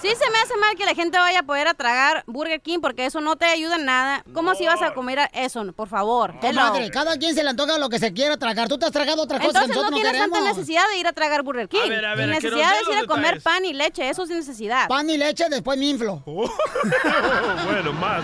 [0.00, 2.78] Sí se me hace mal que la gente vaya a poder a tragar Burger King
[2.80, 4.24] porque eso no te ayuda en nada.
[4.32, 5.70] ¿Cómo si vas a comer a- eso?
[5.74, 6.34] Por favor.
[6.54, 8.68] Madre, cada quien se le antoja lo que se quiera tragar.
[8.68, 10.56] Tú te has tragado otra cosa Entonces que no nosotros no, tienes tanta queremos.
[10.56, 11.80] necesidad de ir a tragar Burger King.
[11.84, 13.42] A ver, a ver, Sin necesidad de ir a comer detalles.
[13.42, 14.88] pan y leche, eso sin necesidad.
[14.88, 16.22] Pan y leche, después me inflo.
[17.64, 18.22] bueno, más.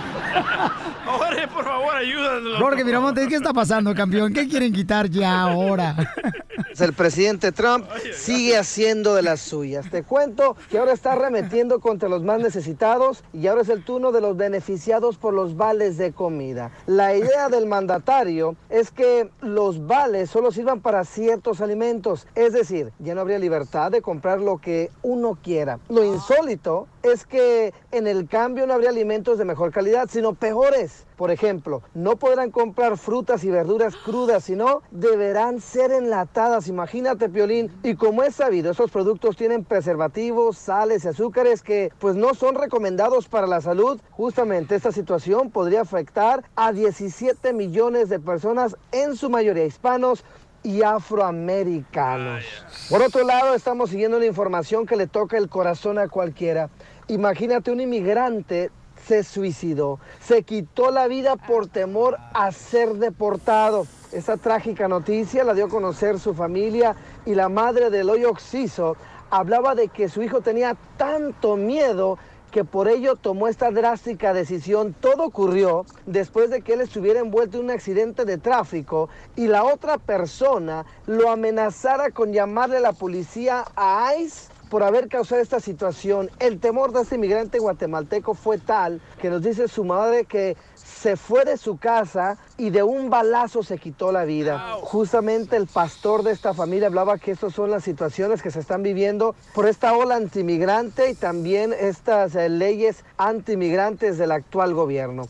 [1.06, 2.58] Jorge, por favor, ayúdanos.
[2.58, 4.32] Jorge Miramontes, ¿qué está pasando, campeón?
[4.32, 5.94] ¿Qué quieren quitar ya ahora?
[6.78, 9.90] El presidente Trump sigue haciendo de las suyas.
[9.90, 14.12] Te cuento que ahora está arremetiendo contra los más necesitados y ahora es el turno
[14.12, 16.70] de los beneficiados por los vales de comida.
[16.86, 22.92] La idea del mandatario es que los vales solo sirvan para ciertos alimentos, es decir,
[22.98, 25.78] ya no habría libertad de comprar lo que uno quiera.
[25.88, 31.06] Lo insólito es que en el cambio no habría alimentos de mejor calidad, sino peores.
[31.16, 36.49] Por ejemplo, no podrán comprar frutas y verduras crudas, sino deberán ser enlatadas.
[36.68, 37.70] Imagínate, Piolín.
[37.82, 42.54] Y como es sabido, esos productos tienen preservativos, sales y azúcares que pues no son
[42.54, 44.00] recomendados para la salud.
[44.10, 50.24] Justamente esta situación podría afectar a 17 millones de personas, en su mayoría hispanos,
[50.62, 52.44] y afroamericanos.
[52.90, 56.68] Por otro lado, estamos siguiendo una información que le toca el corazón a cualquiera.
[57.08, 58.70] Imagínate un inmigrante
[59.06, 63.86] se suicidó, se quitó la vida por temor a ser deportado.
[64.12, 68.96] Esa trágica noticia la dio a conocer su familia y la madre del hoyo Oxiso
[69.30, 72.18] hablaba de que su hijo tenía tanto miedo
[72.50, 74.96] que por ello tomó esta drástica decisión.
[74.98, 79.62] Todo ocurrió después de que él estuviera envuelto en un accidente de tráfico y la
[79.62, 85.60] otra persona lo amenazara con llamarle a la policía a ICE por haber causado esta
[85.60, 86.30] situación.
[86.38, 90.56] El temor de este inmigrante guatemalteco fue tal que nos dice su madre que
[91.00, 94.76] se fue de su casa y de un balazo se quitó la vida.
[94.82, 98.82] Justamente el pastor de esta familia hablaba que estas son las situaciones que se están
[98.82, 105.26] viviendo por esta ola antimigrante y también estas eh, leyes antimigrantes del actual gobierno.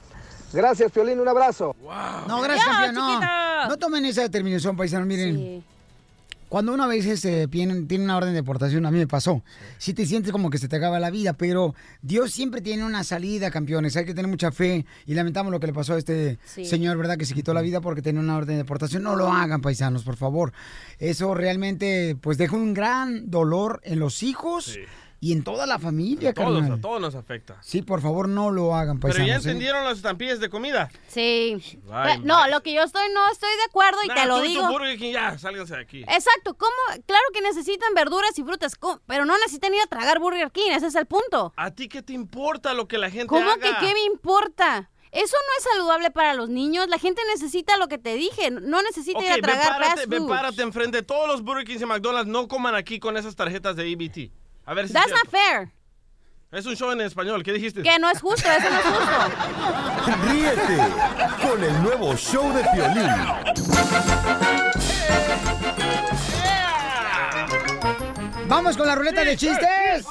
[0.53, 1.77] Gracias, Piolín, un abrazo.
[2.27, 2.95] No, gracias, campeón.
[2.97, 5.07] No, no tomen esa determinación, paisanos.
[5.07, 5.65] Miren,
[6.51, 9.43] cuando uno a veces eh, tiene, tiene una orden de deportación, a mí me pasó.
[9.79, 13.05] Sí te sientes como que se te acaba la vida, pero Dios siempre tiene una
[13.05, 13.97] salida, campeones.
[13.97, 14.85] Hay que tener mucha fe.
[15.07, 16.67] Y lamentamos lo que le pasó a este Sí.
[16.67, 17.17] señor, ¿verdad?
[17.17, 19.03] Que se quitó la vida porque tenía una orden de deportación.
[19.03, 20.53] No lo hagan, paisanos, por favor.
[20.99, 24.77] Eso realmente, pues, deja un gran dolor en los hijos
[25.23, 26.79] y en toda la familia, A todos, carnal.
[26.79, 27.59] a todos nos afecta.
[27.63, 29.29] Sí, por favor, no lo hagan, Pero paisanos.
[29.29, 29.37] ya ¿eh?
[29.37, 30.91] entendieron las estampillas de comida.
[31.09, 31.81] Sí.
[31.93, 34.39] Ay, Pe- no, lo que yo estoy no estoy de acuerdo y Nah, te lo
[34.39, 34.69] tú y tu digo.
[34.73, 36.01] Burger King, ya, sálganse de aquí.
[36.05, 36.73] Exacto, ¿cómo?
[37.07, 38.73] Claro que necesitan verduras y frutas,
[39.07, 41.53] pero no necesitan ir a tragar Burger King, ese es el punto.
[41.57, 43.59] ¿A ti qué te importa lo que la gente ¿Cómo haga?
[43.61, 44.91] que qué me importa?
[45.13, 46.87] Eso no es saludable para los niños.
[46.89, 48.53] La gente necesita lo que te dije.
[48.53, 50.29] No necesita Ok, ir a ven, tragar párate, fast ven, food.
[50.29, 51.03] párate enfrente.
[51.03, 54.31] Todos los Burger Kings y McDonald's no coman aquí con esas tarjetas de EBT.
[54.71, 55.69] A ver si That's not fair.
[56.53, 57.43] Es un show en español.
[57.43, 57.83] ¿Qué dijiste?
[57.83, 60.23] Que no es justo, eso no es justo.
[60.31, 60.79] Ríete
[61.43, 63.11] con el nuevo show de Piolín.
[68.47, 70.07] Vamos con la ruleta de chistes.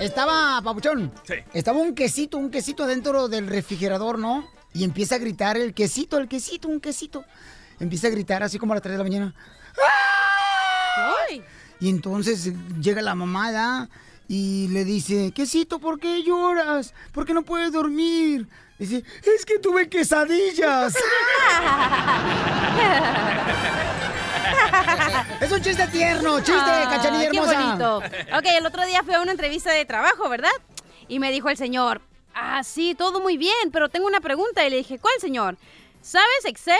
[0.00, 1.12] Estaba, Papuchón.
[1.52, 4.50] Estaba un quesito, un quesito dentro del refrigerador, ¿no?
[4.74, 7.24] Y empieza a gritar el quesito, el quesito, un quesito.
[7.78, 9.34] Empieza a gritar así como a las 3 de la mañana.
[11.30, 11.44] ¡Ay!
[11.80, 13.88] Y entonces llega la mamada
[14.28, 16.94] y le dice, quesito, ¿por qué lloras?
[17.12, 18.46] ¿Por qué no puedes dormir?
[18.78, 20.94] Dice, es que tuve quesadillas.
[25.40, 27.62] es un chiste tierno, chiste, cachanilla qué hermosa.
[27.62, 27.96] bonito.
[28.36, 30.50] Ok, el otro día fui a una entrevista de trabajo, ¿verdad?
[31.08, 32.02] Y me dijo el señor,
[32.34, 34.66] ah, sí, todo muy bien, pero tengo una pregunta.
[34.66, 35.56] Y le dije, ¿cuál, señor?
[36.02, 36.76] ¿Sabes Excel?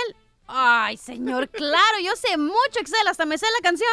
[0.47, 3.89] Ay, señor, claro, yo sé mucho Excel, hasta me sé la canción.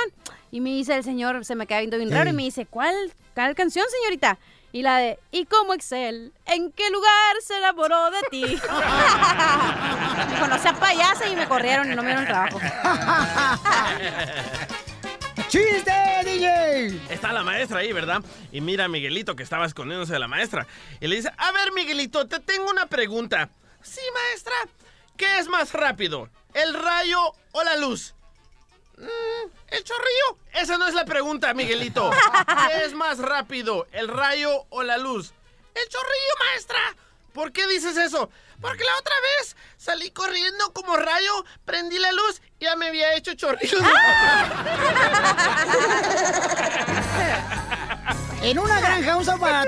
[0.54, 2.94] Y me dice el señor, se me queda viendo bien raro, y me dice, ¿cuál,
[3.34, 4.38] cuál canción, señorita?
[4.72, 6.32] Y la de, ¿y cómo Excel?
[6.46, 8.46] ¿En qué lugar se enamoró de ti?
[8.46, 8.68] Dijo,
[10.48, 12.60] no sea payasa, y me corrieron y no me dieron trabajo.
[15.48, 15.92] ¡Chiste,
[16.24, 17.02] DJ!
[17.10, 18.24] Está la maestra ahí, ¿verdad?
[18.52, 20.68] Y mira a Miguelito que estaba escondiéndose de la maestra.
[21.02, 23.50] Y le dice, a ver, Miguelito, te tengo una pregunta.
[23.82, 24.54] Sí, maestra.
[25.18, 26.30] ¿Qué es más rápido?
[26.54, 27.18] ¿El rayo
[27.54, 28.13] o la luz?
[29.04, 30.38] Mm, ¿El chorrillo?
[30.54, 32.10] Esa no es la pregunta, Miguelito.
[32.12, 33.88] ¿Qué es más rápido?
[33.92, 35.34] ¿El rayo o la luz?
[35.76, 36.80] El chorrillo, maestra.
[37.34, 38.30] ¿Por qué dices eso?
[38.62, 43.16] Porque la otra vez salí corriendo como rayo, prendí la luz y ya me había
[43.16, 43.78] hecho chorrillo.
[48.44, 49.63] En una granja, un para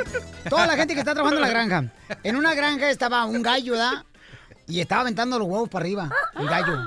[0.50, 1.86] toda la gente que está trabajando en la granja.
[2.24, 4.04] En una granja estaba un gallo, ¿verdad?
[4.68, 6.86] Y estaba aventando los huevos para arriba, el gallo.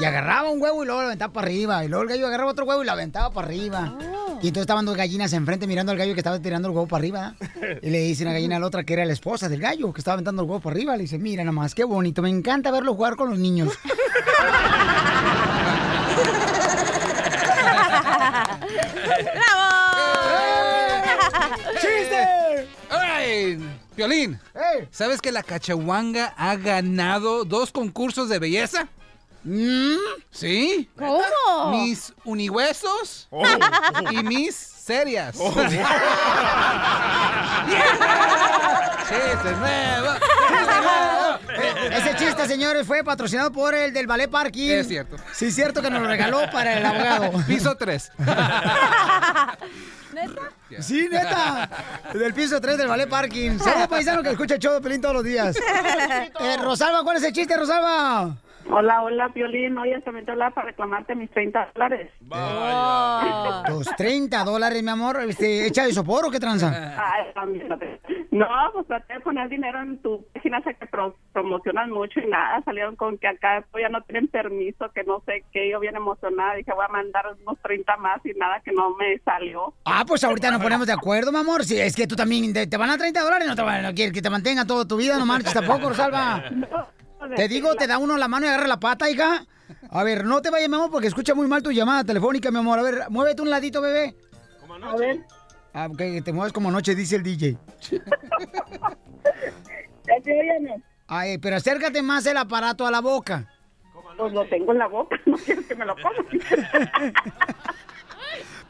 [0.00, 1.84] Y agarraba un huevo y luego lo aventaba para arriba.
[1.84, 3.96] Y luego el gallo agarraba otro huevo y lo aventaba para arriba.
[4.42, 7.00] Y entonces estaban dos gallinas enfrente mirando al gallo que estaba tirando el huevo para
[7.00, 7.34] arriba.
[7.80, 10.00] Y le dice una gallina a la otra que era la esposa del gallo que
[10.00, 10.96] estaba aventando el huevo para arriba.
[10.96, 12.22] Le dice, mira nada más, qué bonito.
[12.22, 13.78] Me encanta verlo jugar con los niños.
[21.80, 22.68] ¡Chiste!
[22.90, 23.58] ¡Ay!
[23.96, 24.40] Violín,
[24.90, 28.88] ¿sabes que la Cachahuanga ha ganado dos concursos de belleza?
[30.30, 30.88] ¿Sí?
[30.98, 31.70] ¿Cómo?
[31.70, 33.44] Mis unihuesos Oh.
[34.10, 35.36] y mis serias.
[35.38, 35.52] Oh.
[39.08, 40.08] ¡Chiste nuevo!
[41.90, 44.70] Ese chiste, señores, fue patrocinado por el del Ballet Parking.
[44.70, 45.16] Es cierto.
[45.32, 47.32] Sí, es cierto que nos lo regaló para el abogado.
[47.46, 48.12] Piso 3.
[50.80, 51.68] Sí, neta.
[52.14, 53.58] Del piso 3 del Ballet Parking.
[53.58, 55.56] Saludos paisano que escucha el show de Pelín todos los días.
[56.40, 58.34] Eh, Rosalba, ¿cuál es el chiste, Rosalba?
[58.70, 59.76] Hola, hola, Piolín.
[59.78, 62.10] Oye, también te hablaba para reclamarte mis 30 dólares.
[63.68, 65.20] Los 30 dólares, mi amor.
[65.28, 66.94] Este, ¿Echa de sopor o qué tranza?
[66.96, 67.26] Ay,
[67.68, 68.00] no te-
[68.30, 72.26] No, pues traté de poner dinero en tu página, sé que pro- promocionas mucho y
[72.28, 72.62] nada.
[72.64, 75.70] Salieron con que acá ya no tienen permiso, que no sé qué.
[75.70, 79.18] Yo bien emocionada dije, voy a mandar unos 30 más y nada, que no me
[79.24, 79.74] salió.
[79.84, 81.64] Ah, pues ahorita nos ponemos de acuerdo, mi amor.
[81.64, 83.92] Si es que tú también te, te van a 30 dólares, no te van no
[83.94, 86.44] quieres que te mantenga toda tu vida, no marches tampoco, Rosalba.
[87.36, 89.46] Te digo, te da uno la mano y agarra la pata, hija.
[89.90, 92.58] A ver, no te vayas, mi amor, porque escucha muy mal tu llamada telefónica, mi
[92.58, 92.78] amor.
[92.78, 94.14] A ver, muévete un ladito, bebé.
[94.82, 95.20] A ver.
[95.72, 97.56] Ah, ok, te mueves como anoche, dice el DJ.
[100.06, 100.82] ¿Ya te?
[101.06, 103.48] Ay, pero acércate más el aparato a la boca.
[104.16, 106.24] Pues lo tengo en la boca, no quieres que me lo coma.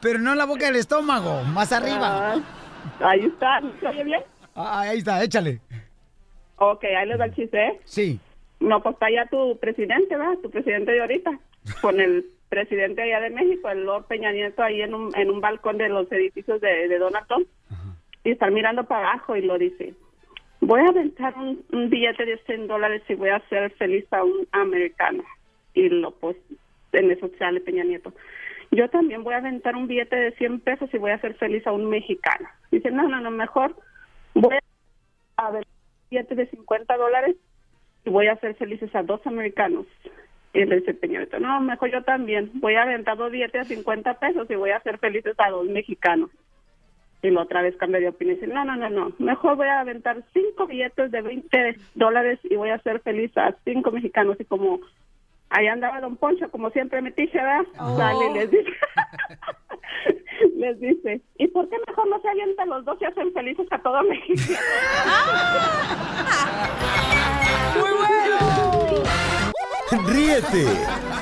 [0.01, 2.33] Pero no en la boca del estómago, más arriba.
[2.99, 4.21] Ah, ahí está, ¿se oye bien?
[4.55, 5.61] Ah, ahí está, échale.
[6.57, 7.79] Ok, ahí les da el chiste, ¿eh?
[7.85, 8.19] Sí.
[8.65, 10.39] No, pues está allá tu presidente, ¿verdad?
[10.41, 11.39] Tu presidente de ahorita.
[11.81, 15.39] Con el presidente allá de México, el Lord Peña Nieto, ahí en un, en un
[15.39, 17.47] balcón de los edificios de, de Donald Trump.
[18.23, 19.93] Y están mirando para abajo y lo dice.
[20.61, 24.23] Voy a aventar un, un billete de 100 dólares y voy a hacer feliz a
[24.23, 25.23] un americano.
[25.75, 26.35] Y lo pues,
[26.93, 28.13] en eso sale Peña Nieto.
[28.71, 31.67] Yo también voy a aventar un billete de 100 pesos y voy a hacer feliz
[31.67, 32.49] a un mexicano.
[32.71, 33.75] Dice, no, no, no, mejor
[34.33, 34.57] voy
[35.37, 37.35] a ver un billete de 50 dólares
[38.09, 39.85] voy a hacer felices a dos americanos.
[40.53, 42.49] Y le dice Peña Nieto, no, mejor yo también.
[42.55, 45.65] Voy a aventar dos billetes de 50 pesos y voy a hacer felices a dos
[45.67, 46.29] mexicanos.
[47.21, 49.67] Y la otra vez cambia de opinión y dice, no, no, no, no, mejor voy
[49.67, 54.37] a aventar cinco billetes de 20 dólares y voy a hacer feliz a cinco mexicanos.
[54.39, 54.79] Y como
[55.49, 57.65] ahí andaba Don Poncho, como siempre metiche, ¿verdad?
[57.97, 58.69] Sale y les dice,
[60.55, 63.81] les dice, ¿y por qué mejor no se avientan los dos y hacen felices a
[63.81, 64.41] todo México?
[67.79, 68.37] ¡Muy bueno!
[70.07, 70.65] Ríete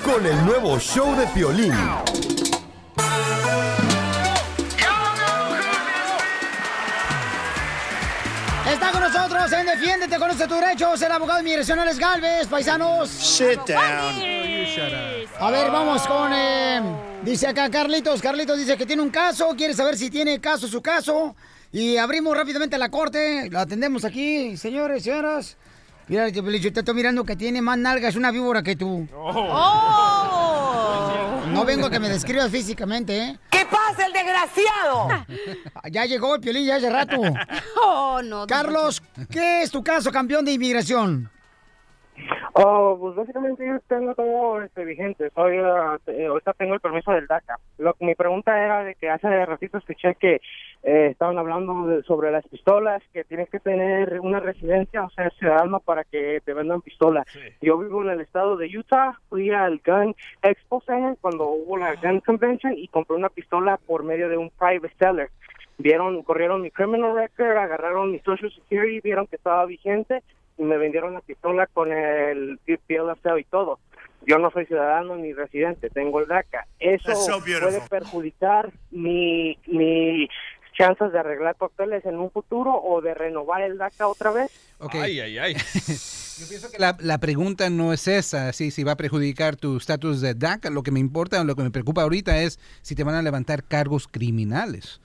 [0.03, 1.73] con el nuevo show de Piolín.
[8.71, 13.09] Está con nosotros en Defiéndete, conoce tus derechos, el abogado de inmigración Alex Galvez, paisanos.
[13.09, 14.32] Sit down.
[15.39, 16.31] A ver, vamos con...
[16.33, 16.81] eh,
[17.23, 20.81] dice acá Carlitos, Carlitos dice que tiene un caso, quiere saber si tiene caso su
[20.81, 21.35] caso.
[21.71, 25.57] Y abrimos rápidamente la corte, lo atendemos aquí, señores, señoras.
[26.07, 29.07] Mira, yo yo te estoy mirando que tiene más nalgas una víbora que tú.
[31.47, 33.39] No vengo a que me describas físicamente, ¿eh?
[33.49, 35.25] ¿Qué pasa, el desgraciado?
[35.91, 37.21] Ya llegó el piolín ya hace rato.
[37.85, 38.47] Oh, no.
[38.47, 41.29] Carlos, ¿qué es tu caso, campeón de inmigración?
[42.55, 45.31] Oh, pues básicamente yo tengo todo este, vigente.
[45.33, 47.57] Soy, ah, eh, ahorita tengo el permiso del DACA.
[47.79, 50.39] Lo, mi pregunta era de que hace ratito escuché que
[50.83, 55.31] eh, estaban hablando de- sobre las pistolas, que tienes que tener una residencia, o sea,
[55.31, 57.25] ciudadano para que te vendan pistolas.
[57.59, 61.95] Yo vivo en el estado de Utah, fui al Gun Expo Center cuando hubo la
[61.95, 65.29] Gun Convention y compré una pistola por medio de un private seller.
[65.79, 70.21] Vieron, corrieron mi criminal record, agarraron mi social security, vieron que estaba vigente
[70.57, 73.79] y me vendieron la pistola con el PLSL y todo.
[74.25, 76.65] Yo no soy ciudadano ni residente, tengo el DACA.
[76.79, 80.29] Eso so puede perjudicar mi, mi
[80.77, 84.51] chances de arreglar papeles en un futuro o de renovar el DACA otra vez.
[84.79, 84.95] Ok.
[84.95, 85.55] Ay, ay, ay.
[86.79, 90.71] La, la pregunta no es esa, si, si va a perjudicar tu estatus de DACA.
[90.71, 93.63] Lo que me importa, lo que me preocupa ahorita es si te van a levantar
[93.63, 94.99] cargos criminales.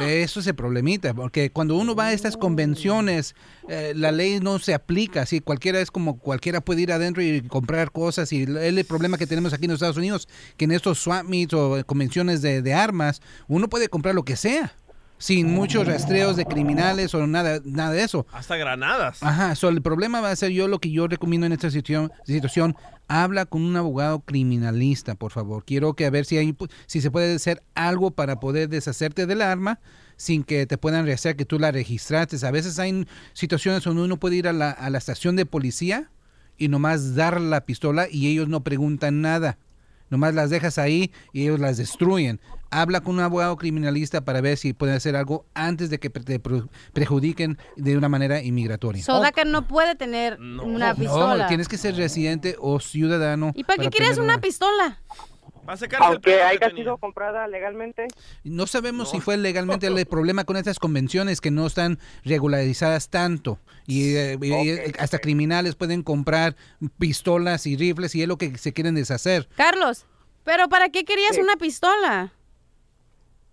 [0.00, 3.34] Eso es el problemita, porque cuando uno va a estas convenciones,
[3.68, 5.26] eh, la ley no se aplica.
[5.26, 8.32] Si cualquiera es como cualquiera puede ir adentro y comprar cosas.
[8.32, 11.52] Y el, problema que tenemos aquí en los Estados Unidos, que en estos swap meets
[11.52, 14.72] o convenciones de armas, uno puede comprar lo que sea.
[15.18, 18.26] Sin muchos rastreos de criminales o nada, nada de eso.
[18.32, 19.22] Hasta granadas.
[19.22, 22.12] Ajá, so el problema va a ser yo lo que yo recomiendo en esta situación,
[22.24, 22.76] situación
[23.08, 25.64] habla con un abogado criminalista, por favor.
[25.64, 29.42] Quiero que a ver si hay si se puede hacer algo para poder deshacerte del
[29.42, 29.80] arma
[30.16, 32.44] sin que te puedan rehacer que tú la registraste.
[32.46, 36.10] A veces hay situaciones donde uno puede ir a la, a la estación de policía
[36.56, 39.58] y nomás dar la pistola y ellos no preguntan nada.
[40.10, 42.40] Nomás las dejas ahí y ellos las destruyen.
[42.70, 46.40] Habla con un abogado criminalista para ver si puede hacer algo antes de que te
[46.92, 49.02] perjudiquen de una manera inmigratoria.
[49.32, 51.44] que no puede tener una pistola.
[51.44, 53.52] No, tienes que ser residente o ciudadano.
[53.54, 55.00] ¿Y para, qué quieres una pistola?
[55.98, 58.08] Aunque haya sido comprada legalmente.
[58.44, 63.58] No sabemos si fue legalmente el problema con estas convenciones que no están regularizadas tanto.
[63.86, 66.56] Y, eh, hasta criminales pueden comprar
[66.98, 69.48] pistolas y rifles y es lo que se quieren deshacer.
[69.56, 70.06] Carlos,
[70.44, 72.32] ¿pero para qué querías una pistola?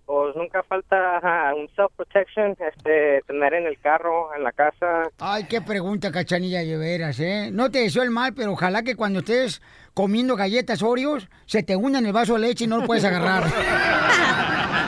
[0.05, 1.19] Pues nunca falta
[1.55, 5.09] un self-protection, este, tener en el carro, en la casa.
[5.19, 7.49] Ay, qué pregunta, cachanilla de veras, ¿eh?
[7.51, 9.61] No te deseo el mal, pero ojalá que cuando estés
[9.93, 13.05] comiendo galletas Oreos, se te hunda en el vaso de leche y no lo puedes
[13.05, 13.43] agarrar.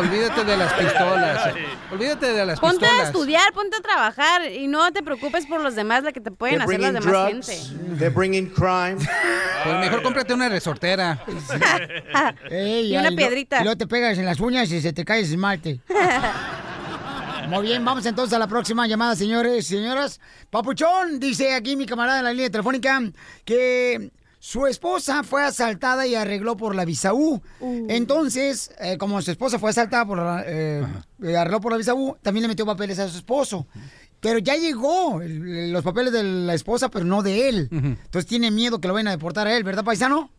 [0.00, 1.54] Olvídate de las pistolas.
[1.92, 2.96] Olvídate de las ponte pistolas.
[2.96, 6.20] Ponte a estudiar, ponte a trabajar y no te preocupes por los demás, la que
[6.20, 7.96] te pueden hacer las demás gente.
[7.98, 8.96] They're bringing crime.
[9.62, 11.22] Pues mejor cómprate una resortera.
[12.50, 13.60] y una piedrita.
[13.60, 15.80] y luego te pegas en las uñas y se te cae el esmalte.
[17.46, 20.18] Muy bien, vamos entonces a la próxima llamada, señores y señoras.
[20.48, 23.02] Papuchón, dice aquí mi camarada en la línea telefónica,
[23.44, 27.42] que su esposa fue asaltada y arregló por la visa U.
[27.60, 27.86] Uh.
[27.90, 30.82] Entonces, eh, como su esposa fue asaltada por eh,
[31.38, 33.66] arregló por la visa U, también le metió papeles a su esposo.
[34.18, 37.68] Pero ya llegó los papeles de la esposa, pero no de él.
[37.70, 40.30] Entonces tiene miedo que lo vayan a deportar a él, ¿verdad, paisano?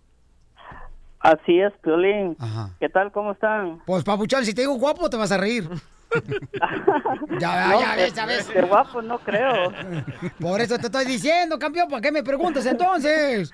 [1.20, 2.36] Así es, Piolín.
[2.80, 3.12] ¿Qué tal?
[3.12, 3.84] ¿Cómo están?
[3.86, 5.70] Pues, papuchón, si te digo guapo, te vas a reír.
[7.40, 8.48] ya, ya ves, ya ves.
[8.52, 9.72] De guapo no creo.
[10.40, 13.52] Por eso te estoy diciendo, campeón, ¿para qué me preguntas entonces?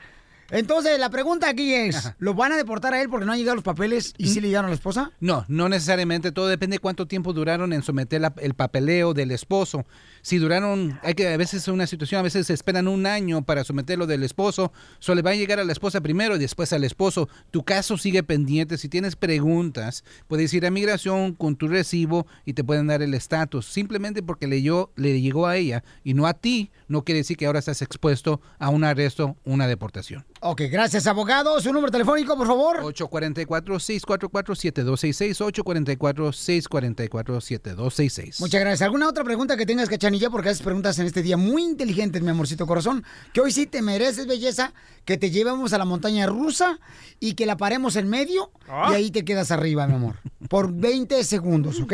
[0.50, 3.56] Entonces, la pregunta aquí es, ¿lo van a deportar a él porque no han llegado
[3.56, 5.12] los papeles y sí le llegaron a la esposa?
[5.20, 6.32] No, no necesariamente.
[6.32, 9.86] Todo depende de cuánto tiempo duraron en someter el papeleo del esposo.
[10.22, 13.44] Si duraron, hay que a veces es una situación, a veces se esperan un año
[13.44, 16.74] para someterlo del esposo, solo le va a llegar a la esposa primero y después
[16.74, 17.30] al esposo.
[17.52, 18.78] Tu caso sigue pendiente.
[18.78, 23.14] Si tienes preguntas, puedes ir a migración con tu recibo y te pueden dar el
[23.14, 23.66] estatus.
[23.66, 24.62] Simplemente porque le,
[24.96, 28.42] le llegó a ella y no a ti, no quiere decir que ahora estás expuesto
[28.60, 30.26] a un arresto, una deportación.
[30.40, 31.60] Ok, gracias, abogado.
[31.62, 32.84] Su número telefónico, por favor.
[32.84, 35.64] 844-644-7266.
[35.64, 38.40] 844-644-7266.
[38.40, 38.84] Muchas gracias.
[38.84, 40.30] ¿Alguna otra pregunta que tengas, Cachanilla?
[40.30, 43.04] Porque haces preguntas en este día muy inteligentes, mi amorcito corazón.
[43.34, 44.74] Que hoy sí te mereces, belleza,
[45.06, 46.80] que te llevemos a la montaña rusa
[47.20, 48.52] y que la paremos en medio
[48.92, 50.18] y ahí te quedas arriba, mi amor.
[50.50, 51.94] Por 20 segundos, ¿ok?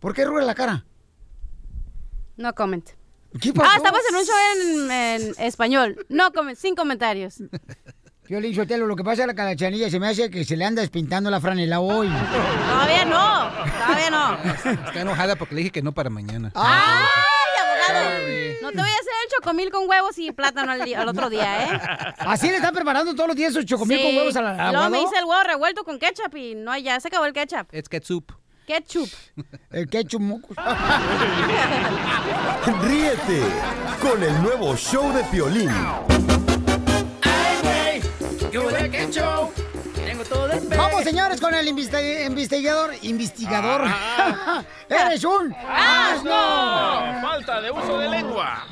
[0.00, 0.84] ¿Por qué rueda la cara?
[2.36, 2.86] No comment.
[3.60, 6.06] Ah, estamos en un show en, español.
[6.08, 7.36] No, sin comentarios.
[8.28, 10.56] Yo le Sotelo, lo que pasa es que la cachanilla se me hace que se
[10.56, 12.08] le anda despintando la franela hoy.
[12.08, 13.50] Todavía no,
[13.84, 14.88] todavía no.
[14.88, 16.50] Está enojada porque le dije que no para mañana.
[16.54, 17.04] ¡Ay,
[17.62, 18.10] abogado!
[18.62, 21.80] No te voy a hacer el chocomil con huevos y plátano al, otro día, ¿eh?
[22.18, 25.02] ¿Así le están preparando todos los días su chocomil con huevos a la Luego me
[25.02, 27.68] hice el huevo revuelto con ketchup y no, ya se acabó el ketchup.
[27.70, 28.32] Es ketchup.
[28.66, 29.08] Ketchup.
[29.70, 30.20] El ketchup
[32.82, 33.42] Ríete
[34.02, 35.70] con el nuevo show de Piolín.
[37.22, 39.65] Ay, güey, ¿qué huele ketchup?
[40.76, 42.92] Vamos, señores, con el investigador.
[43.02, 43.82] Investigador.
[43.84, 44.62] Ah.
[44.88, 47.22] ¡Eres un asno!
[47.22, 48.66] Falta de uso de lengua.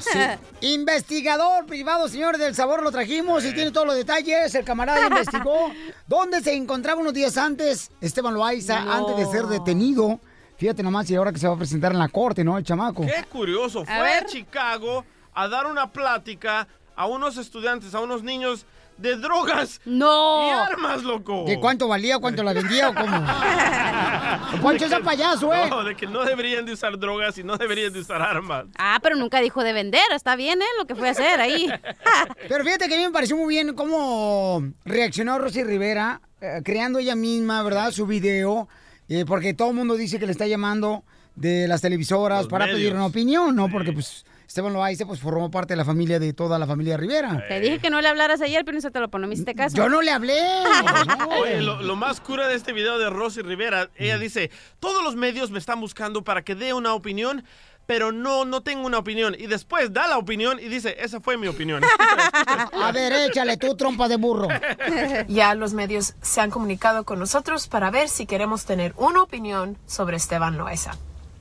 [0.61, 4.55] Investigador privado, señor del sabor, lo trajimos y tiene todos los detalles.
[4.55, 5.73] El camarada investigó
[6.07, 10.21] dónde se encontraba unos días antes Esteban Loaiza, antes de ser detenido.
[10.57, 12.57] Fíjate nomás, y ahora que se va a presentar en la corte, ¿no?
[12.57, 13.03] El chamaco.
[13.03, 13.85] Qué curioso.
[13.85, 19.81] Fue a Chicago a dar una plática a unos estudiantes, a unos niños de drogas
[19.85, 20.47] no.
[20.47, 21.45] y armas, loco.
[21.47, 23.27] ¿De cuánto valía, cuánto la vendía o cómo?
[24.63, 25.69] Poncho es payaso, ¿eh?
[25.69, 28.67] No, de que no deberían de usar drogas y no deberían de usar armas.
[28.79, 30.05] Ah, pero nunca dijo de vender.
[30.15, 30.67] Está bien, ¿eh?
[30.79, 31.67] Lo que fue a hacer ahí.
[32.49, 36.99] pero fíjate que a mí me pareció muy bien cómo reaccionó Rosy Rivera, eh, creando
[36.99, 37.91] ella misma, ¿verdad?
[37.91, 38.69] Su video,
[39.09, 41.05] eh, porque todo el mundo dice que le está llamando
[41.35, 43.69] de las televisoras para pedir una opinión, ¿no?
[43.69, 47.45] Porque pues Esteban Loaiza pues formó parte de la familia de toda la familia Rivera.
[47.49, 49.77] Te dije que no le hablaras ayer, pero eso te lo no me hiciste caso.
[49.77, 50.39] Yo no le hablé.
[51.41, 55.51] Oye, lo, más cura de este video de Rosy Rivera, ella dice, todos los medios
[55.51, 57.43] me están buscando para que dé una opinión,
[57.87, 59.35] pero no, no tengo una opinión.
[59.37, 61.83] Y después da la opinión y dice, esa fue mi opinión.
[62.81, 64.47] A ver, échale tú, trompa de burro.
[65.27, 69.79] Ya los medios se han comunicado con nosotros para ver si queremos tener una opinión
[69.85, 70.93] sobre Esteban Loaiza.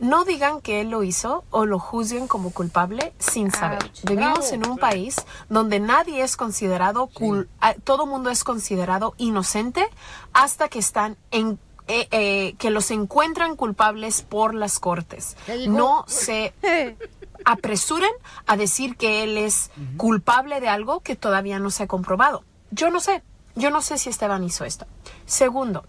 [0.03, 3.89] No digan que él lo hizo o lo juzguen como culpable sin saber.
[4.03, 5.15] Vivimos en un país
[5.47, 9.87] donde nadie es considerado, cul ah, todo mundo es considerado inocente
[10.33, 15.37] hasta que están en eh, eh, que los encuentran culpables por las cortes.
[15.69, 16.53] No se
[17.45, 18.11] apresuren
[18.45, 22.43] a decir que él es culpable de algo que todavía no se ha comprobado.
[22.71, 23.23] Yo no sé.
[23.55, 24.87] Yo no sé si Esteban hizo esto.
[25.25, 25.85] Segundo,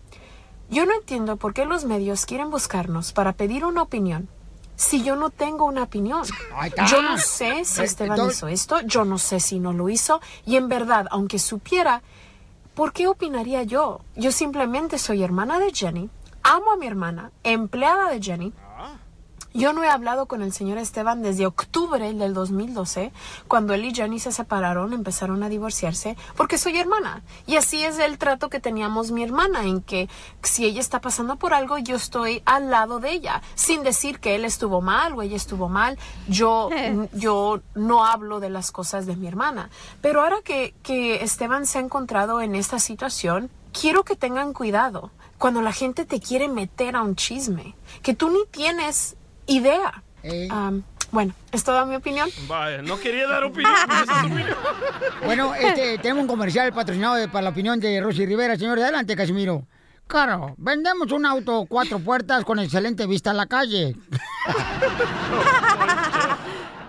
[0.70, 4.28] yo no entiendo por qué los medios quieren buscarnos para pedir una opinión
[4.76, 6.24] si yo no tengo una opinión.
[6.90, 10.20] Yo no sé si Esteban entonces- hizo esto, yo no sé si no lo hizo,
[10.46, 12.02] y en verdad, aunque supiera,
[12.74, 14.00] ¿por qué opinaría yo?
[14.16, 16.10] Yo simplemente soy hermana de Jenny,
[16.42, 18.52] amo a mi hermana, empleada de Jenny.
[19.56, 23.12] Yo no he hablado con el señor Esteban desde octubre del 2012,
[23.46, 27.22] cuando él y Jenny se separaron, empezaron a divorciarse, porque soy hermana.
[27.46, 30.08] Y así es el trato que teníamos mi hermana, en que
[30.42, 34.34] si ella está pasando por algo, yo estoy al lado de ella, sin decir que
[34.34, 36.00] él estuvo mal o ella estuvo mal.
[36.26, 36.70] Yo,
[37.12, 39.70] yo no hablo de las cosas de mi hermana.
[40.00, 45.12] Pero ahora que, que Esteban se ha encontrado en esta situación, quiero que tengan cuidado
[45.38, 49.16] cuando la gente te quiere meter a un chisme, que tú ni tienes
[49.46, 50.02] idea.
[50.50, 52.28] Am, bueno, es toda mi opinión.
[52.48, 53.72] Vaya, no quería dar opinión.
[53.86, 54.56] pero esa es opinión.
[55.24, 58.56] Bueno, este, tenemos un comercial patrocinado de- para la opinión de Rosy Rivera.
[58.56, 59.66] Señor, adelante, Casimiro.
[60.06, 63.96] Claro, vendemos un auto cuatro puertas con excelente vista a la calle.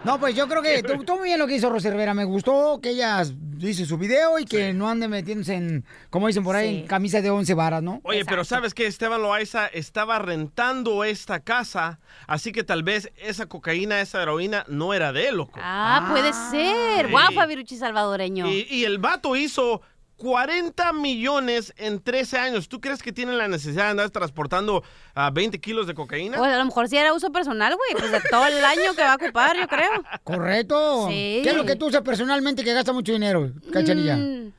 [0.06, 2.14] No, pues yo creo que tú, tú muy bien lo que hizo Rosy Rivera.
[2.14, 3.24] Me gustó que ella
[3.60, 6.82] hizo su video y que no ande metiéndose en, como dicen por ahí, Sí.
[6.82, 8.02] en camisa de once varas, ¿no?
[8.04, 8.86] Oye, pero ¿sabes qué?
[8.86, 14.94] Esteban Loaiza estaba rentando esta casa, así que tal vez esa cocaína, esa heroína no
[14.94, 15.60] era de él, loco.
[15.62, 17.06] Ah, puede ser.
[17.08, 17.12] Sí.
[17.12, 18.48] Guau, Fabiruchi salvadoreño.
[18.48, 19.82] Y, y el vato hizo
[20.18, 22.70] 40 millones en 13 años.
[22.70, 26.38] ¿Tú crees que tiene la necesidad de andar transportando a 20 kilos de cocaína?
[26.38, 27.92] Pues a lo mejor sí era uso personal, güey.
[28.00, 30.04] Pues de todo el año que va a ocupar, yo creo.
[30.24, 31.08] Correcto.
[31.10, 31.42] Sí.
[31.44, 34.16] ¿Qué es lo que tú usas personalmente que gasta mucho dinero, cachanilla?
[34.16, 34.54] Mm,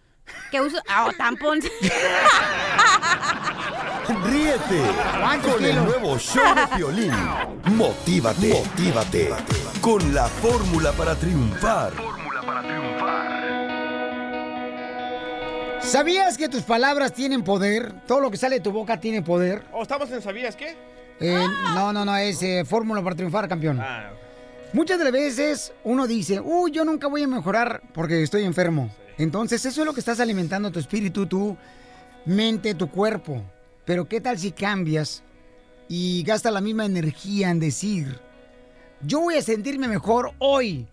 [0.51, 0.79] ¿Qué uso?
[0.89, 1.61] Ah, tampón.
[4.25, 4.83] Ríete
[5.21, 7.13] ¿Cuántos con el nuevo show de Piolín.
[7.65, 9.35] Motívate, motívate
[9.81, 11.93] con la fórmula para triunfar.
[15.81, 17.93] ¿Sabías que tus palabras tienen poder?
[18.07, 19.63] Todo lo que sale de tu boca tiene poder.
[19.73, 20.77] ¿O estamos en sabías qué?
[21.21, 23.81] Eh, no, no, no, es eh, fórmula para triunfar, campeón.
[23.81, 24.11] Ah,
[24.73, 28.91] Muchas de las veces uno dice, uy, yo nunca voy a mejorar porque estoy enfermo.
[29.17, 31.57] Entonces eso es lo que estás alimentando tu espíritu, tu
[32.27, 33.43] mente, tu cuerpo.
[33.85, 35.23] Pero ¿qué tal si cambias
[35.89, 38.19] y gastas la misma energía en decir,
[39.01, 40.87] yo voy a sentirme mejor hoy?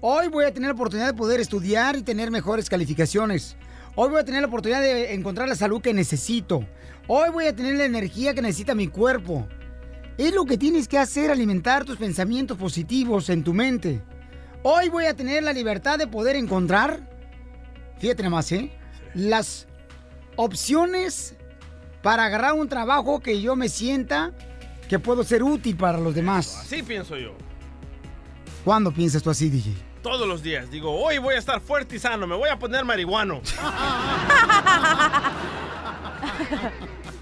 [0.00, 3.56] Hoy voy a tener la oportunidad de poder estudiar y tener mejores calificaciones.
[4.00, 6.64] Hoy voy a tener la oportunidad de encontrar la salud que necesito.
[7.08, 9.48] Hoy voy a tener la energía que necesita mi cuerpo.
[10.16, 14.00] Es lo que tienes que hacer, alimentar tus pensamientos positivos en tu mente.
[14.62, 17.10] Hoy voy a tener la libertad de poder encontrar,
[17.98, 18.70] fíjate nada más, ¿eh?
[19.14, 19.66] Las
[20.36, 21.34] opciones
[22.00, 24.32] para agarrar un trabajo que yo me sienta
[24.88, 26.56] que puedo ser útil para los demás.
[26.60, 27.34] Así pienso yo.
[28.64, 29.87] ¿Cuándo piensas tú así, DJ?
[30.02, 30.70] Todos los días.
[30.70, 33.40] Digo, hoy voy a estar fuerte y sano, me voy a poner marihuano.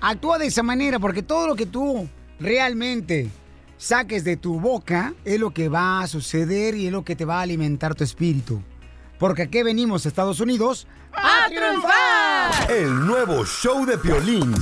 [0.00, 2.08] Actúa de esa manera porque todo lo que tú
[2.38, 3.30] realmente
[3.78, 7.24] saques de tu boca es lo que va a suceder y es lo que te
[7.24, 8.62] va a alimentar tu espíritu.
[9.18, 12.70] Porque aquí venimos, Estados Unidos, ¡A triunfar!
[12.70, 14.54] El nuevo show de Piolín.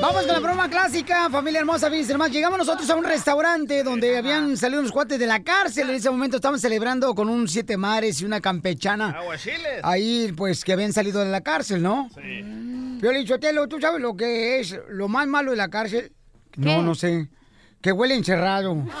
[0.00, 2.32] Vamos con la broma clásica, familia hermosa, fíjense hermano.
[2.32, 5.88] Llegamos nosotros a un restaurante donde habían salido unos cuates de la cárcel.
[5.90, 9.10] En ese momento estaban celebrando con un siete mares y una campechana.
[9.10, 9.80] Aguachiles.
[9.82, 12.08] Ahí, pues, que habían salido de la cárcel, ¿no?
[12.14, 12.98] Sí.
[13.00, 16.12] Piolín Sotelo, ¿tú sabes lo que es lo más malo de la cárcel?
[16.56, 17.28] No, no sé.
[17.80, 18.76] Que huele encerrado.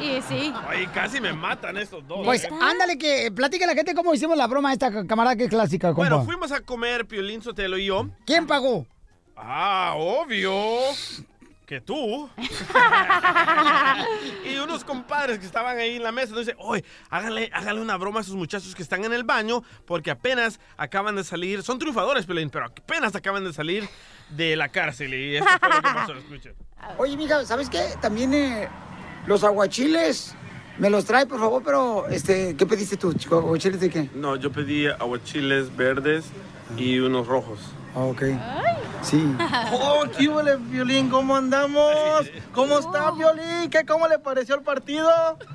[0.00, 0.52] Y sí.
[0.68, 2.24] Ay, casi me matan estos dos.
[2.24, 2.48] Pues ¿eh?
[2.60, 5.94] ándale que platica a la gente cómo hicimos la broma esta camarada que es clásica,
[5.94, 6.08] compa.
[6.08, 8.08] Bueno, fuimos a comer Piolín Sotelo y yo.
[8.26, 8.86] ¿Quién pagó?
[9.36, 10.52] Ah, obvio.
[11.66, 12.28] Que tú.
[14.44, 18.20] y unos compadres que estaban ahí en la mesa dicen, oye, háganle, háganle una broma
[18.20, 22.26] a esos muchachos que están en el baño porque apenas acaban de salir, son triunfadores,
[22.26, 23.88] Piolín, pero apenas acaban de salir
[24.28, 26.54] de la cárcel y esto fue lo que pasó, escuchen.
[26.98, 27.82] Oye, mija, ¿sabes qué?
[27.98, 28.68] También eh,
[29.26, 30.34] los aguachiles
[30.76, 33.38] me los trae, por favor, pero, este, ¿qué pediste tú, chico?
[33.38, 34.10] ¿Aguachiles de qué?
[34.14, 36.26] No, yo pedí aguachiles verdes
[36.76, 37.60] y unos rojos.
[37.94, 38.22] Ah, Ok.
[39.02, 39.22] Sí.
[39.72, 41.92] Oh, qué huele, Violín, ¿cómo andamos?
[42.54, 43.68] ¿Cómo está, Violín?
[43.70, 45.10] ¿Qué, ¿Cómo le pareció el partido?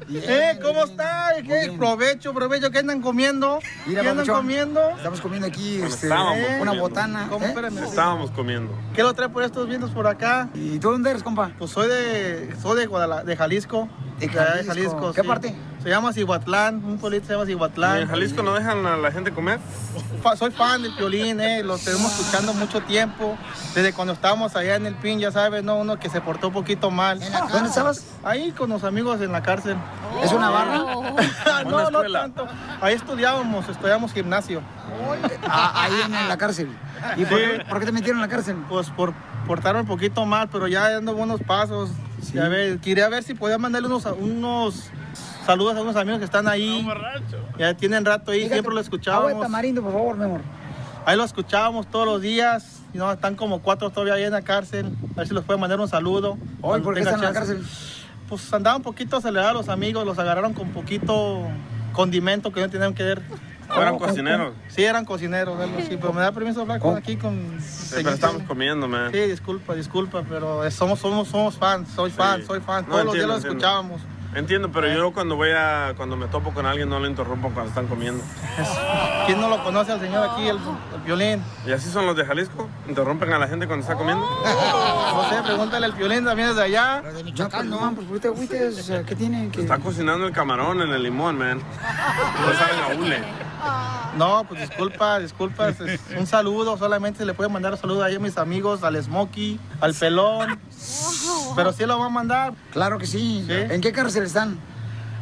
[0.08, 0.60] ¿Eh?
[0.62, 1.32] ¿Cómo está?
[1.44, 1.74] ¿Qué?
[1.76, 3.58] Provecho, provecho, ¿qué andan comiendo?
[3.88, 4.90] Mira, ¿Qué andan papuchón, comiendo?
[4.92, 6.82] Estamos comiendo aquí este, estábamos una comiendo.
[6.82, 7.28] botana.
[7.30, 7.44] ¿Cómo?
[7.46, 7.50] ¿eh?
[7.50, 7.78] Espérame.
[7.80, 8.72] Estábamos comiendo.
[8.94, 10.50] ¿Qué lo trae por estos vientos por acá?
[10.54, 11.52] ¿Y tú dónde eres, compa?
[11.58, 13.90] Pues soy de, soy de, Guadala- de Jalisco.
[14.20, 15.12] ¿De Jalisco?
[15.14, 15.28] ¿Qué sí.
[15.28, 15.56] parte?
[15.82, 18.00] Se llama Cihuatlán, un pueblito se llama Cihuatlán.
[18.00, 19.60] ¿Y en Jalisco no dejan a la gente comer?
[20.22, 23.38] Fa- Soy fan del violín, eh, lo tenemos escuchando mucho tiempo.
[23.74, 25.78] Desde cuando estábamos allá en el PIN, ya sabes, ¿no?
[25.78, 27.22] Uno que se portó un poquito mal.
[27.52, 28.04] ¿Dónde estabas?
[28.26, 29.78] Ahí con los amigos en la cárcel.
[30.22, 30.80] ¿Es una barra?
[31.66, 32.46] no, no tanto.
[32.82, 34.62] Ahí estudiábamos, estudiamos gimnasio.
[35.48, 36.70] Ah, ahí en la cárcel.
[37.16, 38.58] ¿Y por, qué, por qué te metieron en la cárcel?
[38.68, 39.14] Pues por
[39.48, 41.90] portarme un poquito mal, pero ya dando buenos pasos.
[42.34, 44.90] Ya ve- quería ver si podía mandarle unos, unos
[45.50, 46.88] saludos a unos amigos que están ahí.
[47.58, 49.42] Ya tienen rato ahí, Fíjate, siempre lo Agua de escuchábamos.
[49.42, 50.42] tamarindo, por favor, mi amor.
[51.06, 52.82] Ahí lo escuchábamos todos los días.
[52.94, 54.96] Y no, están como cuatro todavía ahí en la cárcel.
[55.14, 56.38] A ver si los puede mandar un saludo.
[56.62, 57.66] Hoy, ¿por qué están en la cárcel?
[58.28, 61.48] Pues andaban un poquito acelerados los amigos, los agarraron con poquito
[61.94, 63.24] condimento que no tenían que ver.
[63.76, 64.54] Eran cocineros.
[64.68, 65.98] Sí, eran cocineros, algo así.
[66.00, 67.60] Pero me da permiso hablar con, aquí con...
[67.60, 69.12] Sí, pero estamos comiendo, man.
[69.12, 72.86] Sí, disculpa, disculpa, pero somos, somos, somos fans, soy fan, soy fan.
[72.86, 73.58] No, Todos los días entiendo, lo entiendo.
[73.58, 74.02] escuchábamos.
[74.36, 77.70] Entiendo, pero yo cuando voy a, cuando me topo con alguien no le interrumpo cuando
[77.70, 78.24] están comiendo.
[79.26, 81.44] ¿Quién no lo conoce al señor aquí, el, el violín?
[81.66, 82.70] ¿Y así son los de Jalisco?
[82.88, 84.26] ¿Interrumpen a la gente cuando está comiendo?
[85.10, 87.02] No sé, pregúntale al violín también desde allá.
[87.02, 88.08] De Michoacán, no, pues
[88.84, 89.52] sea, ¿Qué tienen?
[89.52, 91.60] que Está cocinando el camarón en el limón, man.
[91.60, 93.49] No saben a hule.
[94.18, 95.70] No, pues disculpa, disculpa.
[95.70, 99.02] es- es un saludo, solamente le puede mandar un saludo ahí a mis amigos, al
[99.02, 100.60] Smokey, al Pelón.
[101.56, 102.54] Pero sí lo va a mandar.
[102.72, 103.46] Claro que sí.
[103.50, 104.58] ¿En qué cárcel están?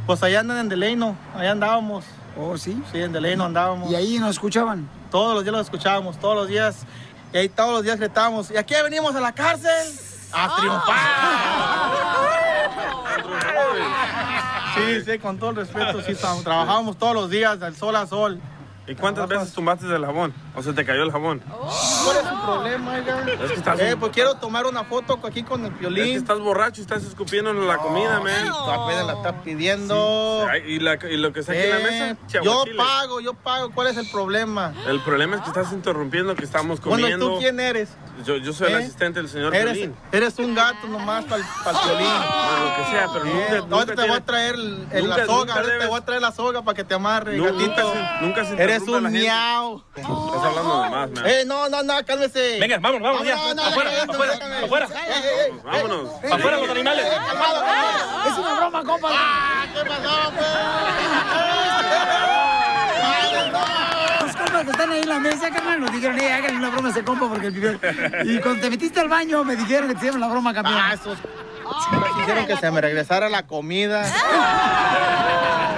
[0.06, 2.06] Pues allá andan en Deleino, allá andábamos.
[2.40, 2.82] ¿Oh, sí?
[2.92, 3.92] Sí, en Deleino andábamos.
[3.92, 4.88] ¿Y ahí nos escuchaban?
[5.12, 6.78] Todos los días lo escuchábamos, todos los días.
[7.34, 8.52] Y ahí todos los días gritábamos.
[8.52, 9.70] ¿Y aquí venimos a la cárcel?
[10.34, 10.98] ¡A triunfar!
[14.76, 18.06] Sí, sí, con todo el respeto, sí, tra- trabajábamos todos los días, del sol a
[18.06, 18.40] sol.
[18.88, 20.34] ¿Y cuántas veces tumbaste el jabón?
[20.56, 21.42] ¿O se te cayó el jabón?
[21.46, 23.20] ¿Cuál es su problema, oiga?
[23.44, 26.16] Es que estás- Eh, pues quiero tomar una foto aquí con el Es que violín.
[26.18, 28.48] estás borracho y estás escupiendo en la comida, man.
[28.70, 30.48] Apenas la está pidiendo.
[30.66, 32.08] ¿Y, la- y lo que está aquí en la Eh, mesa?
[32.22, 32.78] yo Chiahuachile.
[32.78, 33.72] pago, yo pago.
[33.74, 34.74] ¿Cuál es el problema?
[34.88, 37.26] El problema es que estás interrumpiendo que estamos Bueno, comiendo.
[37.26, 37.90] ¿y tú quién eres?
[38.26, 38.84] Yo, yo soy el ¿Eh?
[38.84, 39.96] asistente del señor Eres, Piolín.
[40.12, 42.08] eres un gato nomás para el violín.
[42.08, 44.88] Bueno, lo que sea, pero Eh, nunca, ahorita nunca te tiene- voy a traer el,
[44.92, 47.38] el- nunca- la soga, nunca te voy a traer la soga para que te amarre,
[47.38, 47.60] gatito.
[47.60, 49.84] nunca se- nunca se Eres a un miau.
[49.96, 51.26] Estás hablando de más, man.
[51.26, 52.60] Eh, no, no, no, cálmese.
[52.60, 53.36] Venga, vámonos, vámonos ya.
[53.36, 54.88] No, no, Afuera, afuera, afuera.
[55.64, 56.10] Vámonos.
[56.32, 57.06] Afuera los animales.
[58.28, 59.10] Es una broma, compa.
[59.12, 60.48] Ah, ¿qué pasó, pues?
[64.26, 66.88] Los compas que están ahí en la mesa, carnal, nos dijeron, eh, háganle una broma
[66.90, 67.80] a ese compa porque el.
[68.26, 70.78] Y cuando te metiste al baño, me dijeron que te hicieron la broma, campeón.
[70.80, 71.18] Ah, esos...
[72.18, 74.04] Quisieron que se me regresara la comida.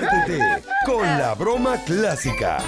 [0.00, 2.58] Diviértete con la broma clásica.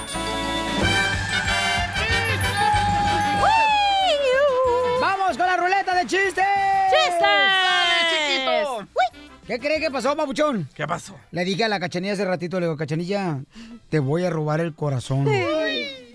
[5.00, 6.44] ¡Vamos con la ruleta de chistes!
[6.90, 7.20] ¡Chistes!
[7.22, 8.86] ¡Dale,
[9.46, 10.68] ¿Qué cree que pasó, papuchón?
[10.74, 11.16] ¿Qué pasó?
[11.30, 13.40] Le dije a la cachanilla hace ratito, le digo, cachanilla,
[13.88, 15.26] te voy a robar el corazón.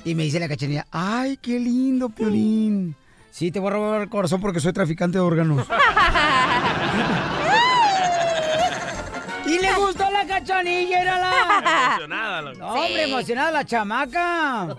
[0.05, 2.95] Y me dice la cachanilla, ay, qué lindo, Piolín.
[3.31, 5.67] Sí, te voy a robar el corazón porque soy traficante de órganos.
[10.45, 11.87] la.
[11.87, 12.53] Emocionada.
[12.53, 14.75] No, hombre, emocionada la chamaca.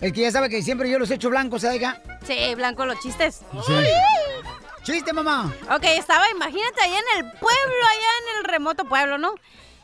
[0.00, 1.80] Es que ya sabe que siempre yo los echo blancos, ¿sabes?
[1.80, 2.00] hija?
[2.26, 3.40] Sí, blanco los chistes.
[3.66, 3.72] Sí.
[4.82, 5.52] Chiste, mamá.
[5.70, 9.34] Ok, estaba, imagínate, allá en el pueblo, allá en el remoto pueblo, ¿no?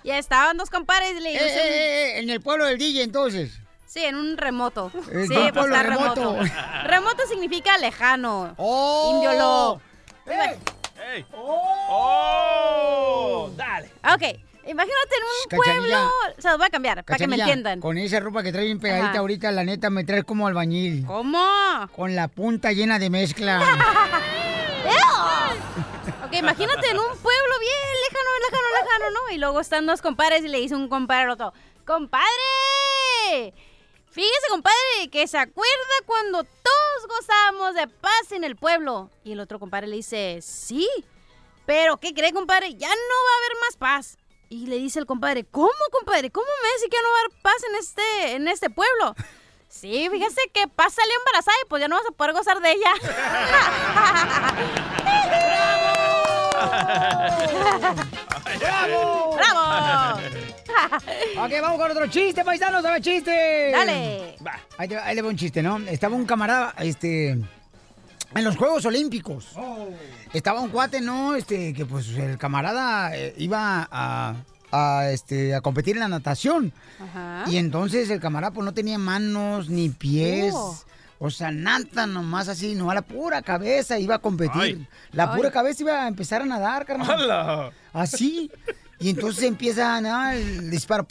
[0.02, 3.52] Y estaban dos compadres y le Eh, eh, eh, en el pueblo del DJ, entonces.
[3.86, 4.90] Sí, en un remoto.
[5.10, 6.36] Eh, sí, pues está remoto.
[6.36, 6.52] remoto.
[6.84, 8.54] Remoto significa lejano.
[8.56, 9.12] Oh.
[9.14, 9.80] Indio lo.
[11.00, 11.24] ¡Ey!
[11.32, 13.50] ¡Oh!
[13.56, 13.86] ¡Dale!
[14.12, 14.22] Ok,
[14.66, 16.10] imagínate en un pueblo...
[16.38, 17.80] Se los voy a cambiar, para que me entiendan.
[17.80, 19.18] Con esa ropa que trae bien pegadita Ajá.
[19.20, 21.04] ahorita, la neta, me traes como albañil.
[21.06, 21.42] ¿Cómo?
[21.96, 23.60] Con la punta llena de mezcla.
[26.24, 27.72] Ok, imagínate en un pueblo bien
[28.08, 29.34] lejano, lejano, lejano, ¿no?
[29.34, 31.52] Y luego están dos compadres y le dice un compadre al otro,
[31.84, 33.52] ¡Compadre!
[34.12, 36.44] Fíjese, compadre, que se acuerda cuando
[37.00, 39.10] todos gozábamos de paz en el pueblo.
[39.24, 40.88] Y el otro compadre le dice, sí,
[41.66, 42.74] pero ¿qué cree, compadre?
[42.74, 44.16] Ya no va a haber más paz.
[44.48, 46.30] Y le dice el compadre, ¿cómo, compadre?
[46.30, 49.14] ¿Cómo me dice que ya no va a haber paz en este, en este pueblo?
[49.68, 52.72] Sí, fíjese que paz salió embarazada y pues ya no vas a poder gozar de
[52.72, 52.92] ella.
[58.58, 59.36] ¡Bravo!
[59.36, 60.20] ¡Bravo!
[61.44, 63.70] ok, vamos con otro chiste, paisanos, a ver, chiste.
[63.72, 64.36] Dale.
[64.78, 65.78] Ahí, te- ahí le va un chiste, ¿no?
[65.78, 69.48] Estaba un camarada, este, en los Juegos Olímpicos.
[70.32, 71.34] Estaba un cuate, ¿no?
[71.34, 74.34] Este, que pues el camarada eh, iba a,
[74.72, 76.72] a, este, a competir en la natación.
[77.00, 77.44] Ajá.
[77.50, 80.52] Y entonces el camarada pues no tenía manos ni pies.
[80.56, 80.78] Oh.
[81.22, 84.62] O sea, nada nomás así, no a la pura cabeza iba a competir.
[84.62, 84.88] Ay.
[85.12, 85.52] La pura Ay.
[85.52, 87.10] cabeza iba a empezar a nadar, carnal.
[87.10, 87.72] ¡Hala!
[87.92, 88.50] Así.
[88.98, 91.06] Y entonces empieza a nadar el disparo.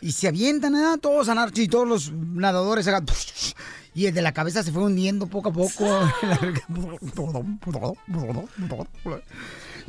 [0.00, 1.52] Y se avientan a nadar todos a nadar.
[1.56, 3.04] Y todos los nadadores acá,
[3.94, 5.86] Y el de la cabeza se fue hundiendo poco a poco.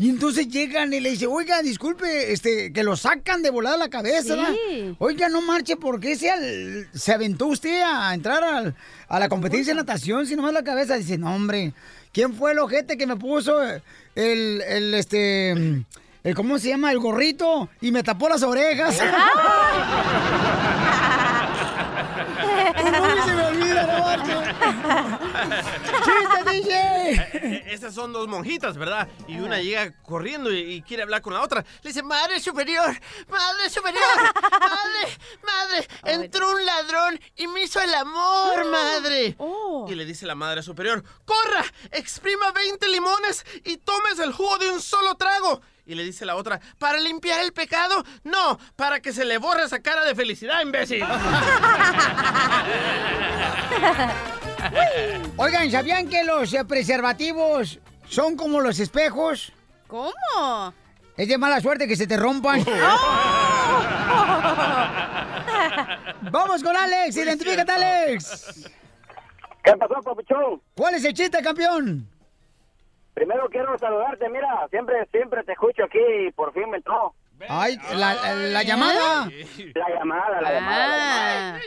[0.02, 3.90] Y entonces llegan y le dicen, oiga, disculpe, este, que lo sacan de volada la
[3.90, 4.34] cabeza.
[4.70, 4.96] Sí.
[4.98, 8.76] Oiga, no marche, ¿por qué se, al- se aventó usted a entrar al-
[9.10, 10.96] a la competencia de natación si nomás la cabeza?
[10.96, 11.74] Dice, no, hombre,
[12.14, 13.82] ¿quién fue el ojete que me puso el,
[14.62, 16.94] el, este, el, ¿cómo se llama?
[16.94, 18.98] El gorrito y me tapó las orejas.
[22.76, 24.34] ¿Cómo se me olvida, no marche?
[26.10, 27.12] ¡Chiste, DJ!
[27.34, 29.08] Eh, Estas son dos monjitas, ¿verdad?
[29.28, 31.64] Y una llega corriendo y, y quiere hablar con la otra.
[31.82, 34.02] Le dice, Madre Superior, Madre Superior,
[34.60, 35.88] Madre, Madre,
[36.24, 39.36] entró un ladrón y me hizo el amor, Madre.
[39.88, 44.70] Y le dice la Madre Superior, corra, exprima 20 limones y tomes el jugo de
[44.70, 45.62] un solo trago.
[45.86, 48.04] Y le dice la otra, ¿para limpiar el pecado?
[48.24, 51.04] No, para que se le borre esa cara de felicidad, imbécil.
[55.38, 59.52] Oigan, ¿sabían que los eh, preservativos son como los espejos?
[59.88, 60.74] ¿Cómo?
[61.18, 62.60] Es de mala suerte que se te rompan.
[66.32, 68.70] Vamos con Alex, identifícate, Alex.
[69.64, 70.62] ¿Qué pasó, papuchón?
[70.76, 72.08] ¿Cuál es el chiste, campeón?
[73.14, 77.14] Primero quiero saludarte, mira, siempre siempre te escucho aquí y por fin me entró.
[77.48, 79.30] Ay, la, la llamada.
[79.76, 81.60] La llamada, la llamada, la llamada.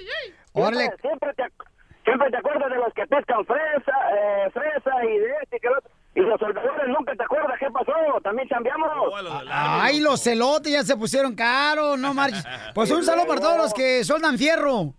[0.53, 0.84] Órale.
[1.01, 1.43] Siempre, siempre te,
[2.13, 5.69] siempre te acuerdas de los que pescan fresa, eh, fresa y de este y que
[5.69, 5.91] otro.
[6.15, 8.91] Y los soldadores nunca te acuerdas qué pasó, también cambiamos.
[9.49, 12.45] Ay, los celotes ya se pusieron caros, no marches.
[12.75, 14.93] Pues un saludo para todos los que soldan fierro.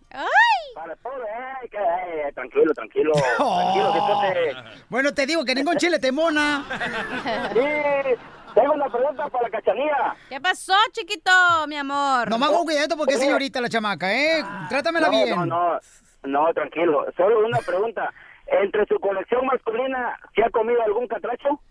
[0.73, 4.55] Para todo, eh, que, eh, tranquilo, tranquilo, tranquilo, que te...
[4.89, 6.65] Bueno, te digo que ningún chile te mona.
[7.53, 10.15] Sí, tengo una pregunta para la cachanilla.
[10.29, 11.31] ¿Qué pasó, chiquito,
[11.67, 12.29] mi amor?
[12.29, 14.43] Nomás con cuidado porque es señorita la chamaca, ¿eh?
[14.69, 15.35] Trátamela no, bien.
[15.35, 15.79] No, no,
[16.23, 17.05] no, tranquilo.
[17.17, 18.13] Solo una pregunta.
[18.45, 21.61] Entre su colección masculina, ¿se ha comido algún catracho?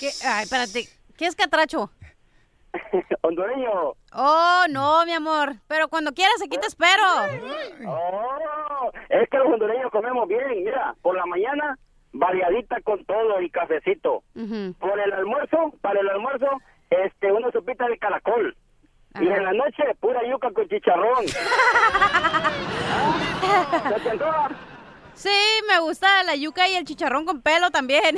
[0.00, 0.08] ¿Qué?
[0.24, 0.84] Ay, espérate.
[1.16, 1.90] ¿Qué es catracho?
[3.22, 3.94] Hondureño.
[4.14, 5.52] Oh, no, mi amor.
[5.68, 7.02] Pero cuando quieras, aquí te espero.
[7.86, 10.64] Oh, es que los hondureños comemos bien.
[10.64, 11.78] Mira, por la mañana,
[12.12, 14.22] variadita con todo y cafecito.
[14.78, 16.48] Por el almuerzo, para el almuerzo,
[16.90, 18.56] este, una sopita de caracol.
[19.20, 21.26] Y en la noche, pura yuca con chicharrón.
[23.88, 24.50] ¿Se te antoja?
[25.14, 25.30] Sí,
[25.68, 28.16] me gusta la yuca y el chicharrón con pelo también.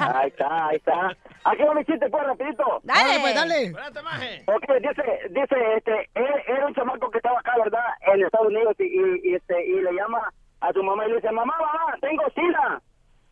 [0.00, 1.16] Ahí está, ahí está.
[1.44, 2.80] Aquí va mi chiste, pues, rapidito.
[2.82, 3.20] Dale.
[3.20, 3.72] pues, dale.
[4.46, 7.84] Ok, dice, dice, este, él, era un chamaco que estaba acá, ¿verdad?
[8.12, 11.30] En Estados Unidos y, y, este, y le llama a su mamá y le dice,
[11.30, 12.82] mamá, mamá, tengo sida.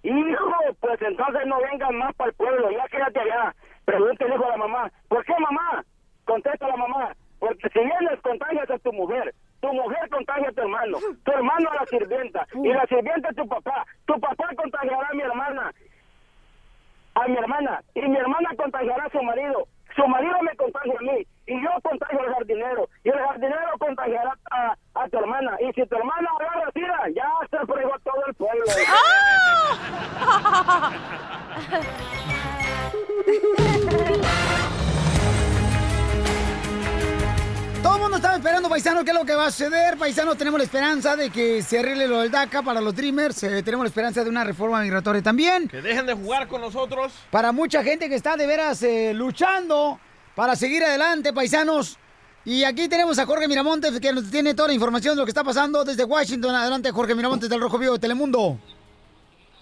[0.04, 3.54] Hijo, pues entonces no vengan más para el pueblo, ya quédate allá.
[3.86, 5.84] Hijo a la mamá, ¿por qué mamá?
[6.24, 10.60] Contesta la mamá, porque si vienes contagias a tu mujer, tu mujer contagia a tu
[10.62, 15.08] hermano, tu hermano a la sirvienta, y la sirvienta a tu papá, tu papá contagiará
[15.10, 15.72] a mi hermana,
[17.14, 21.02] a mi hermana, y mi hermana contagiará a su marido, su marido me contagia a
[21.02, 25.72] mí, y yo contagio al jardinero, y el jardinero contagiará a, a tu hermana, y
[25.72, 28.64] si tu hermana agarra sida, ya se fregó todo el pueblo.
[33.90, 34.74] Todo
[38.04, 39.96] mundo estaba esperando, paisano, qué es lo que va a suceder.
[39.96, 43.42] Paisano, tenemos la esperanza de que se arregle lo del DACA para los Dreamers.
[43.44, 45.68] Eh, tenemos la esperanza de una reforma migratoria también.
[45.68, 47.14] Que dejen de jugar con nosotros.
[47.30, 49.98] Para mucha gente que está de veras eh, luchando
[50.34, 51.98] para seguir adelante, paisanos.
[52.44, 55.30] Y aquí tenemos a Jorge Miramontes, que nos tiene toda la información de lo que
[55.30, 56.54] está pasando desde Washington.
[56.54, 58.58] Adelante, Jorge Miramontes del Rojo Vivo de Telemundo.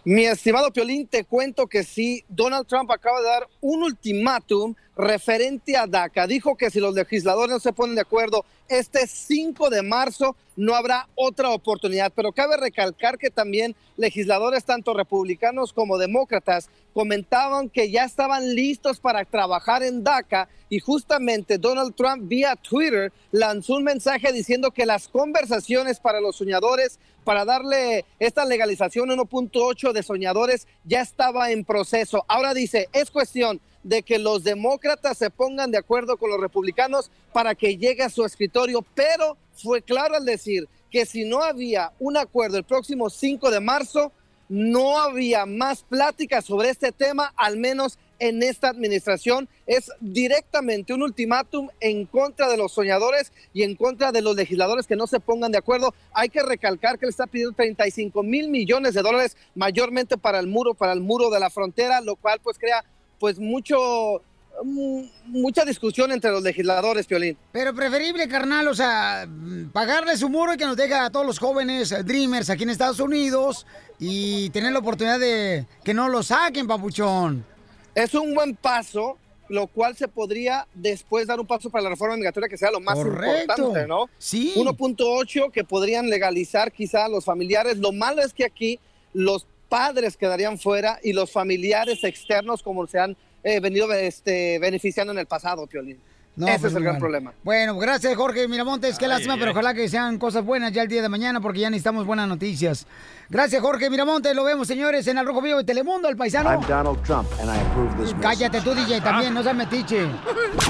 [0.05, 5.77] Mi estimado Piolín, te cuento que sí, Donald Trump acaba de dar un ultimátum referente
[5.77, 6.27] a DACA.
[6.27, 10.75] Dijo que si los legisladores no se ponen de acuerdo este 5 de marzo, no
[10.75, 12.13] habrá otra oportunidad.
[12.15, 19.01] Pero cabe recalcar que también legisladores, tanto republicanos como demócratas, comentaban que ya estaban listos
[19.01, 24.87] para trabajar en DACA y justamente Donald Trump vía Twitter lanzó un mensaje diciendo que
[24.87, 31.65] las conversaciones para los soñadores, para darle esta legalización 1.8 de soñadores, ya estaba en
[31.65, 32.25] proceso.
[32.27, 33.52] Ahora dice, es cuestión
[33.83, 38.11] de que los demócratas se pongan de acuerdo con los republicanos para que llegue a
[38.11, 43.11] su escritorio, pero fue claro al decir que si no había un acuerdo el próximo
[43.11, 44.13] 5 de marzo,
[44.49, 49.49] no había más pláticas sobre este tema, al menos en esta administración.
[49.67, 54.87] Es directamente un ultimátum en contra de los soñadores y en contra de los legisladores
[54.87, 55.95] que no se pongan de acuerdo.
[56.13, 60.47] Hay que recalcar que le está pidiendo 35 mil millones de dólares mayormente para el
[60.47, 62.85] muro, para el muro de la frontera, lo cual pues crea
[63.23, 64.21] pues mucho
[64.65, 67.39] mm, mucha discusión entre los legisladores, Piolín.
[67.53, 69.29] Pero preferible, carnal, o sea,
[69.73, 72.71] pagarle su muro y que nos deje a todos los jóvenes eh, Dreamers aquí en
[72.71, 73.65] Estados Unidos
[74.01, 77.47] y tener la oportunidad de que no lo saquen, papuchón.
[77.95, 79.19] Es un buen paso,
[79.49, 82.81] lo cual se podría después dar un paso para la reforma migratoria que sea lo
[82.81, 83.53] más Correcto.
[83.53, 84.11] importante, ¿no?
[84.19, 84.53] Sí.
[84.57, 87.79] 1.8 que podrían legalizar quizá a los familiares.
[87.79, 88.81] Lo malo es que aquí
[89.13, 95.15] los padres quedarían fuera y los familiares externos como se han eh, venido este, beneficiando
[95.15, 95.99] en el pasado, Piolín.
[96.37, 97.01] No, Ese pues, es el gran bueno.
[97.01, 97.33] problema.
[97.43, 99.41] Bueno, gracias Jorge Miramontes, qué lástima, ay.
[99.41, 102.29] pero ojalá que sean cosas buenas ya el día de mañana porque ya necesitamos buenas
[102.29, 102.87] noticias.
[103.31, 106.51] Gracias Jorge Miramontes, lo vemos señores en el Rojo Vivo de Telemundo, el paisano.
[106.51, 108.15] I'm Donald Trump, and I approve this.
[108.21, 110.07] Cállate tú DJ también, no seas metiche.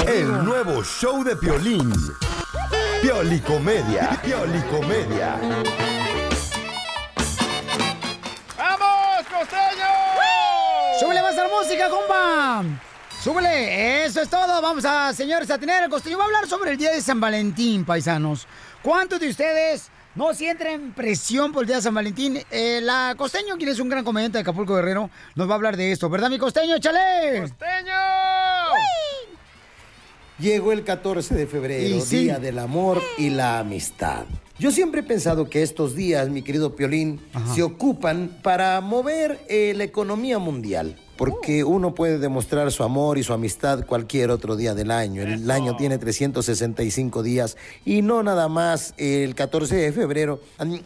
[0.07, 1.93] El nuevo show de Piolín.
[3.03, 4.21] Piolicomedia.
[4.23, 5.41] Piolicomedia.
[11.73, 12.65] Música, compa!
[13.23, 14.05] ¡Súbele!
[14.05, 14.61] Eso es todo.
[14.61, 16.19] Vamos a, señores, a tener el costeño.
[16.19, 18.47] Va a hablar sobre el día de San Valentín, paisanos.
[18.83, 22.39] ¿Cuántos de ustedes no sienten presión por el día de San Valentín?
[22.51, 25.79] Eh, la costeño, quien es un gran comediante de Acapulco Guerrero, nos va a hablar
[25.79, 26.11] de esto.
[26.11, 26.75] ¿Verdad, mi costeño?
[26.75, 27.41] ¡Échale!
[27.41, 27.95] ¡Costeño!
[30.39, 32.25] Llegó el 14 de febrero, Y sí.
[32.25, 34.25] Día del Amor y la Amistad.
[34.59, 37.21] Yo siempre he pensado que estos días, mi querido Piolín,
[37.55, 40.99] se ocupan para mover eh, la economía mundial.
[41.23, 45.23] Porque uno puede demostrar su amor y su amistad cualquier otro día del año.
[45.23, 50.41] El año tiene 365 días y no nada más el 14 de febrero.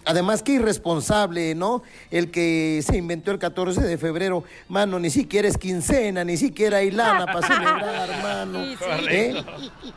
[0.04, 1.82] Además, qué irresponsable, ¿no?
[2.10, 6.78] El que se inventó el 14 de febrero, mano, ni siquiera es quincena, ni siquiera
[6.78, 8.58] hay lana para celebrar, mano.
[9.08, 9.42] ¿Eh?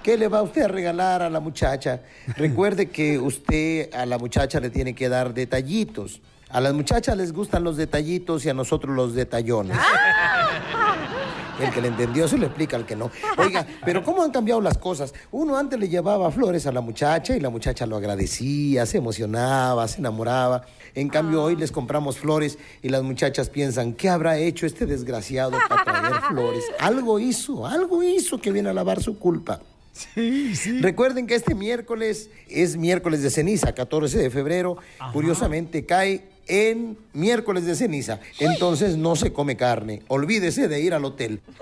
[0.01, 1.99] ¿Qué le va usted a regalar a la muchacha?
[2.37, 6.21] Recuerde que usted a la muchacha le tiene que dar detallitos.
[6.51, 9.77] A las muchachas les gustan los detallitos y a nosotros los detallones.
[11.59, 13.11] El que le entendió se lo explica al que no.
[13.37, 15.13] Oiga, pero ¿cómo han cambiado las cosas?
[15.29, 19.87] Uno antes le llevaba flores a la muchacha y la muchacha lo agradecía, se emocionaba,
[19.87, 20.63] se enamoraba.
[20.95, 25.57] En cambio, hoy les compramos flores y las muchachas piensan, ¿qué habrá hecho este desgraciado
[25.67, 26.63] para traer flores?
[26.79, 29.59] Algo hizo, algo hizo que viene a lavar su culpa.
[30.79, 34.77] Recuerden que este miércoles es miércoles de ceniza, 14 de febrero.
[35.11, 38.19] Curiosamente cae en miércoles de ceniza.
[38.39, 40.01] Entonces no se come carne.
[40.07, 41.41] Olvídese de ir al hotel.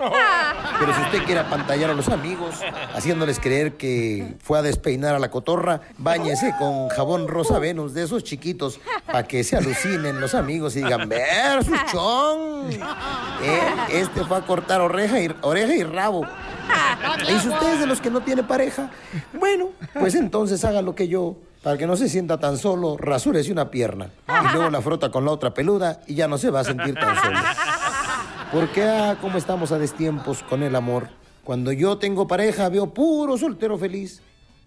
[0.80, 2.56] Pero si usted quiere apantallar a los amigos,
[2.94, 8.04] haciéndoles creer que fue a despeinar a la cotorra, báñese con jabón rosa Venus de
[8.04, 12.68] esos chiquitos para que se alucinen los amigos y digan, ver su chón.
[13.40, 16.26] Eh, Este fue a cortar oreja y, oreja y rabo.
[17.22, 18.90] Y si usted es de los que no tiene pareja,
[19.32, 21.36] bueno, pues entonces haga lo que yo.
[21.62, 24.10] Para que no se sienta tan solo, rasúrese una pierna.
[24.28, 26.94] Y luego la frota con la otra peluda y ya no se va a sentir
[26.94, 27.38] tan solo.
[28.52, 31.08] Porque, ah, cómo estamos a destiempos con el amor.
[31.44, 34.22] Cuando yo tengo pareja, veo puro soltero feliz.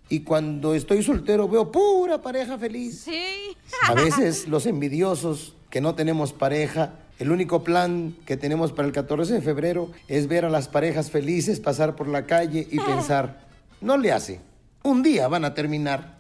[0.10, 3.02] Y cuando estoy soltero, veo pura pareja feliz.
[3.06, 3.56] Sí.
[3.88, 8.94] A veces los envidiosos que no tenemos pareja, el único plan que tenemos para el
[8.94, 13.48] 14 de febrero es ver a las parejas felices pasar por la calle y pensar,
[13.80, 14.42] no le hace,
[14.84, 16.16] un día van a terminar.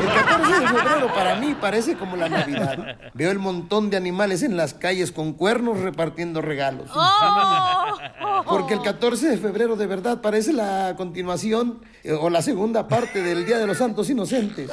[0.00, 2.96] El 14 de febrero para mí parece como la Navidad.
[3.14, 6.90] Veo el montón de animales en las calles con cuernos repartiendo regalos.
[8.46, 13.22] Porque el 14 de febrero de verdad parece la continuación eh, o la segunda parte
[13.22, 14.70] del Día de los Santos Inocentes.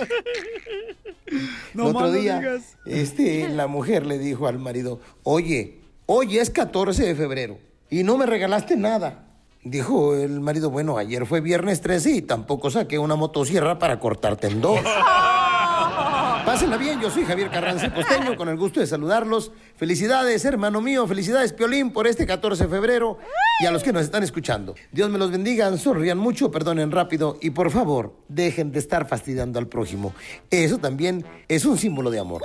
[1.74, 2.78] No el otro día, digas.
[2.86, 7.58] este, la mujer le dijo al marido, oye, hoy es 14 de febrero
[7.90, 9.33] y no me regalaste nada.
[9.64, 14.48] Dijo el marido, bueno, ayer fue viernes 13 y tampoco saqué una motosierra para cortarte
[14.48, 14.80] en dos.
[16.46, 19.54] Pásenla bien, yo soy Javier Carranza Costeño, con el gusto de saludarlos.
[19.78, 23.18] Felicidades, hermano mío, felicidades, Piolín, por este 14 de febrero
[23.62, 24.76] y a los que nos están escuchando.
[24.92, 29.58] Dios me los bendiga, sonrían mucho, perdonen rápido y por favor, dejen de estar fastidiando
[29.58, 30.14] al prójimo.
[30.50, 32.42] Eso también es un símbolo de amor.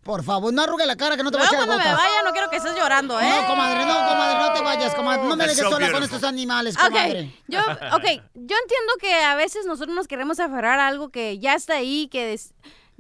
[0.05, 1.95] Por favor, no arrugue la cara que no te va a Luego echar cuando me
[1.97, 3.29] vaya no quiero que estés llorando, ¿eh?
[3.29, 5.23] No, comadre, no, comadre, no te vayas, comadre.
[5.25, 7.35] No me dejes so sola con estos animales, Ok, comadre.
[7.49, 8.05] yo, ok,
[8.35, 12.09] yo entiendo que a veces nosotros nos queremos aferrar a algo que ya está ahí,
[12.09, 12.53] que des-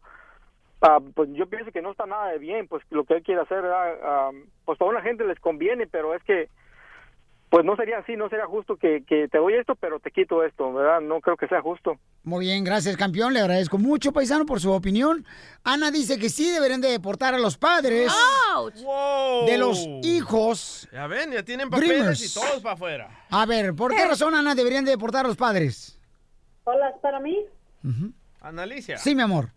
[0.81, 3.41] Ah, pues yo pienso que no está nada de bien, pues lo que él quiere
[3.41, 3.65] hacer.
[3.65, 4.29] Ah,
[4.65, 6.47] pues a una gente les conviene, pero es que,
[7.51, 10.41] pues no sería así, no sería justo que, que te doy esto, pero te quito
[10.41, 11.01] esto, ¿verdad?
[11.01, 11.99] No creo que sea justo.
[12.23, 13.33] Muy bien, gracias, campeón.
[13.33, 15.25] Le agradezco mucho, paisano, por su opinión.
[15.65, 18.09] Ana dice que sí deberían de deportar a los padres
[19.45, 20.87] de los hijos.
[20.93, 22.21] Ya ven, ya tienen papeles Dreamers.
[22.37, 23.25] y todos para afuera.
[23.29, 25.99] A ver, ¿por qué razón, Ana, deberían de deportar a los padres?
[26.63, 27.37] Hola, ¿es para mí?
[28.39, 28.97] Analicia.
[28.97, 29.49] Sí, mi amor.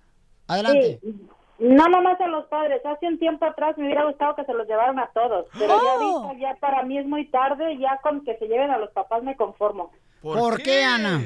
[0.49, 0.99] Adelante.
[1.01, 1.17] Sí.
[1.59, 2.85] No nomás a los padres.
[2.85, 5.47] Hace un tiempo atrás me hubiera gustado que se los llevaran a todos.
[5.59, 6.23] Pero ya Oh.
[6.25, 7.79] ahorita, ya para mí es muy tarde.
[7.79, 9.93] Ya con que se lleven a los papás me conformo.
[10.23, 10.83] ¿Por, qué?
[10.85, 11.21] Ana?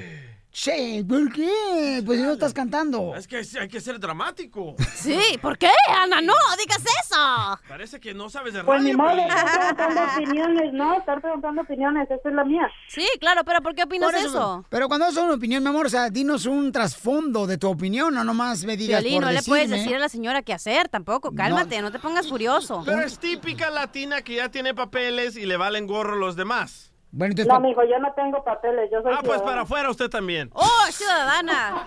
[0.61, 2.02] Che, ¿por qué?
[2.04, 3.14] Pues no estás cantando.
[3.14, 4.74] Es que hay que ser dramático.
[4.92, 6.20] Sí, ¿por qué, Ana?
[6.20, 7.61] No, digas eso.
[7.68, 8.88] Parece que no sabes de Pues radio.
[8.90, 10.98] ni modo, estar preguntando opiniones, ¿no?
[10.98, 12.68] Estar preguntando opiniones, esa es la mía.
[12.88, 14.66] Sí, claro, pero ¿por qué opinas Por eso?
[14.68, 18.12] Pero cuando es una opinión, mi amor, o sea, dinos un trasfondo de tu opinión,
[18.12, 20.88] no nomás me digas Violín, por no le puedes decir a la señora qué hacer
[20.88, 21.32] tampoco.
[21.36, 22.82] Cálmate, no, te pongas furioso.
[22.84, 26.88] Pero es típica latina que ya tiene papeles y le valen gorro los demás.
[27.11, 29.46] Bueno, No, amigo, yo no tengo papeles, yo soy Ah, pues ciudadana.
[29.46, 30.50] para afuera usted también.
[30.52, 31.86] ¡Oh, ciudadana!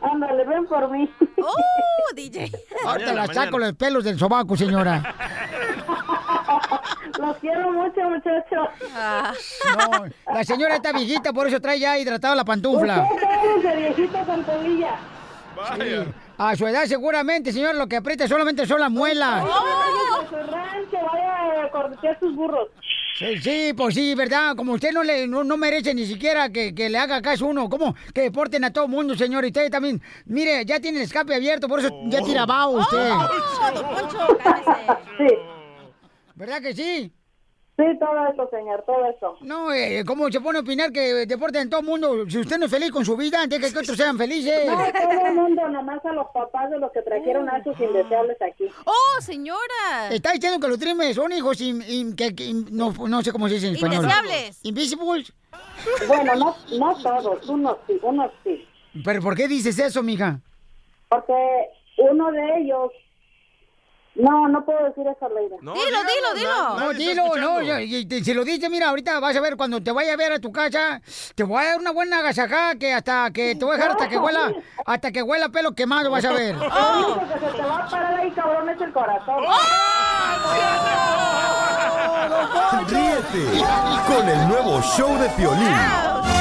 [0.00, 1.10] Ándale, ven por mí.
[1.42, 2.52] ¡Oh, DJ!
[2.86, 5.02] Ahorita la saco los pelos del sobaco, señora.
[7.18, 8.68] Los quiero mucho, muchachos.
[9.76, 13.06] No, la señora está viejita, por eso trae ya hidratado la pantufla.
[13.12, 14.94] Ustedes de viejito con tobilla.
[15.74, 16.12] Sí.
[16.38, 19.44] A su edad seguramente, señor, lo que aprieta solamente son las muelas.
[19.46, 20.22] ¡Oh!
[20.30, 22.68] su rancho, vaya a corretear sus burros.
[23.20, 24.56] Sí, sí, pues sí, ¿verdad?
[24.56, 27.68] Como usted no le no, no merece ni siquiera que, que le haga caso uno.
[27.68, 27.94] ¿Cómo?
[28.14, 29.44] Que deporten a todo mundo, señor.
[29.44, 30.00] Y usted también.
[30.24, 33.10] Mire, ya tiene el escape abierto, por eso ya tira bao usted.
[33.12, 34.38] ¡Oh, don Poncho,
[35.18, 35.34] Sí.
[36.34, 37.12] ¿Verdad que sí?
[37.80, 39.36] Sí, todo eso, señor, todo eso.
[39.40, 42.28] No, eh, ¿cómo se pone a opinar que deporten a todo mundo?
[42.28, 44.66] Si usted no es feliz con su vida, deje que otros sean felices.
[44.66, 48.36] No, todo el mundo, nomás a los papás de los que trajeron a sus indeseables
[48.42, 48.64] aquí.
[48.84, 50.10] ¡Oh, señora!
[50.10, 53.32] Está diciendo que los trimes son hijos in- in- que, que in- no, no sé
[53.32, 54.04] cómo se dice en español.
[54.04, 54.60] Indeseables.
[54.62, 55.32] Invisibles.
[56.06, 58.68] Bueno, no, no todos, unos sí, unos sí.
[59.02, 60.38] ¿Pero por qué dices eso, mija?
[61.08, 61.32] Porque
[61.96, 62.90] uno de ellos...
[64.22, 65.56] No, no puedo decir eso, Leida.
[65.60, 66.78] dilo, dilo, dilo.
[66.78, 69.92] No, dilo, no, ya- y si lo dices, mira, ahorita vas a ver, cuando te
[69.92, 71.00] vaya a ver a tu casa,
[71.34, 74.08] te voy a dar una buena agasajada que hasta que te voy a dejar hasta
[74.08, 74.52] que huela,
[74.86, 76.54] hasta que huela pelo quemado, vas a ver.
[76.56, 79.44] Lo único que se te va a parar ahí, cabrón, es el corazón.
[82.88, 83.64] Ríete
[84.06, 86.39] con el nuevo show de Piolín.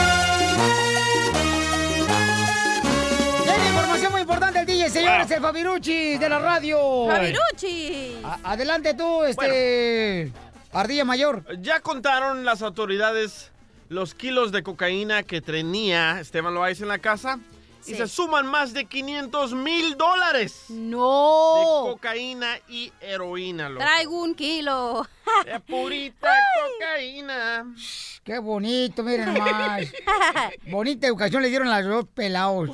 [4.70, 5.32] DJ, señores.
[5.32, 7.08] el Fabiruchi de la radio.
[7.08, 8.18] ¡Fabiruchi!
[8.44, 10.32] Adelante tú, este.
[10.72, 11.44] Ardilla Mayor.
[11.62, 13.52] Ya contaron las autoridades
[13.90, 17.40] los kilos de cocaína que tenía Esteban Loaiza en la casa
[17.88, 17.96] y Sí.
[17.96, 20.66] se suman más de 500 mil dólares.
[20.70, 21.86] ¡No!
[21.86, 23.82] De cocaína y heroína, loco.
[23.84, 25.08] Traigo un kilo.
[25.46, 26.30] De purita
[26.78, 27.74] cocaína.
[28.24, 29.88] Qué bonito, miren nomás.
[30.68, 32.70] Bonita educación le dieron a los dos pelados.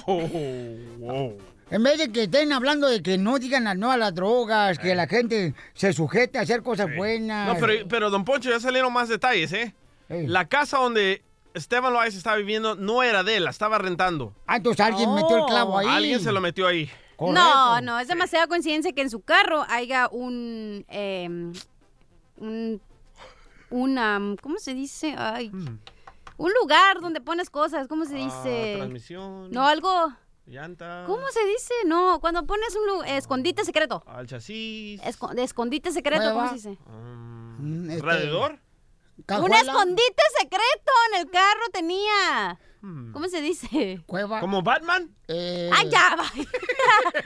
[1.71, 4.93] En vez de que estén hablando de que no digan no a las drogas, que
[4.93, 7.47] la gente se sujete a hacer cosas buenas.
[7.47, 9.73] No, pero, pero don Poncho, ya salieron más detalles, ¿eh?
[10.09, 11.23] La casa donde
[11.55, 14.35] Esteban Loaiza estaba viviendo no era de él, la estaba rentando.
[14.45, 15.87] Ah, entonces alguien metió el clavo ahí.
[15.87, 16.89] Alguien se lo metió ahí.
[17.19, 20.85] No, no, es demasiada coincidencia que en su carro haya un.
[20.89, 21.53] em,
[22.37, 22.81] un.
[23.71, 24.19] Una.
[24.41, 25.15] ¿Cómo se dice?
[25.17, 25.51] Ay.
[26.37, 28.73] Un lugar donde pones cosas, ¿cómo se dice?
[28.75, 29.49] Ah, transmisión.
[29.51, 30.13] No, algo.
[30.47, 31.03] Llanta.
[31.07, 31.73] ¿Cómo se dice?
[31.85, 34.03] No, cuando pones un escondite secreto.
[34.05, 35.01] Al chasis.
[35.01, 36.77] Esco- escondite secreto, ¿cómo se dice?
[36.87, 38.59] Mm, este, ¿Rallador?
[39.41, 42.59] Un escondite secreto en el carro tenía.
[43.13, 44.01] ¿Cómo se dice?
[44.05, 44.39] Cueva.
[44.39, 45.09] ¿Como Batman?
[45.27, 46.15] Eh, ¡Ah, ya!
[46.15, 46.25] va!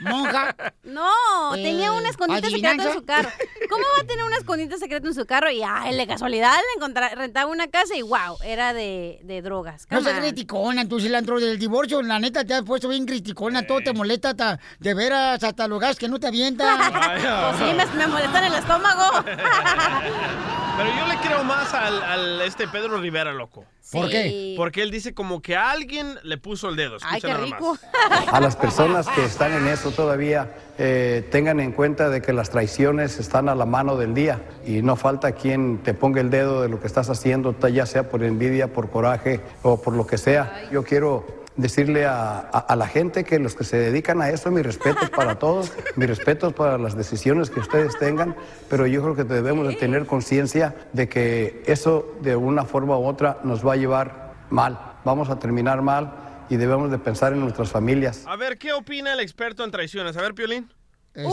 [0.00, 0.54] Monja.
[0.84, 2.94] No, Eh, tenía un escondite secreto en ¿adivinanza?
[2.98, 3.28] su carro.
[3.68, 5.50] ¿Cómo va a tener un escondite secreto en su carro?
[5.50, 9.86] Y ay, de casualidad le rentaba una casa y wow, era de, de drogas.
[9.90, 10.22] No Come seas on.
[10.30, 14.30] criticona, tú cilantro del divorcio, la neta te has puesto bien criticona, todo te molesta,
[14.30, 16.78] hasta, de veras, hasta los gas que no te avientan.
[17.20, 19.24] Pues sí, me, me molestan el estómago.
[20.76, 23.64] Pero yo le creo más al, al este Pedro Rivera, loco.
[23.92, 24.12] ¿Por Sí.
[24.12, 24.54] qué?
[24.56, 26.98] Porque él dice como que alguien le puso el dedo.
[27.02, 27.76] Ay, Escucha qué nada rico.
[28.10, 28.28] más.
[28.34, 32.50] a las personas que están en eso todavía eh, tengan en cuenta de que las
[32.50, 36.62] traiciones están a la mano del día y no falta quien te ponga el dedo
[36.62, 40.18] de lo que estás haciendo, ya sea por envidia, por coraje o por lo que
[40.18, 40.68] sea.
[40.70, 44.50] Yo quiero decirle a, a- a la gente que los que se dedican a eso,
[44.50, 48.34] mis respetos para todos, mis respetos para las decisiones que ustedes tengan,
[48.68, 53.06] pero yo creo que debemos de tener conciencia de que eso de una forma u
[53.06, 56.12] otra nos va a llevar mal, vamos a terminar mal
[56.48, 58.24] y debemos de pensar en nuestras familias.
[58.26, 60.16] A ver, ¿qué opina el experto en traiciones?
[60.16, 60.68] A ver, Piolín.
[61.14, 61.28] Este,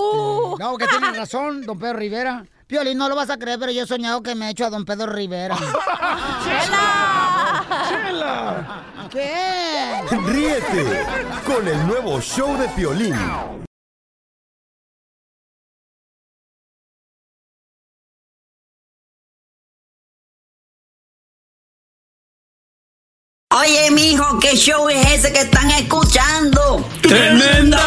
[0.59, 2.45] No, que tiene razón, don Pedro Rivera.
[2.67, 4.69] Piolín, no lo vas a creer, pero yo he soñado que me he hecho a
[4.69, 5.55] don Pedro Rivera.
[7.68, 8.84] ¡Chela!
[9.09, 10.03] ¿Qué?
[10.26, 11.05] Ríete
[11.45, 13.15] con el nuevo show de Piolín.
[23.59, 26.86] Oye, mijo, ¿qué show es ese que están escuchando?
[27.01, 27.86] ¡Tremenda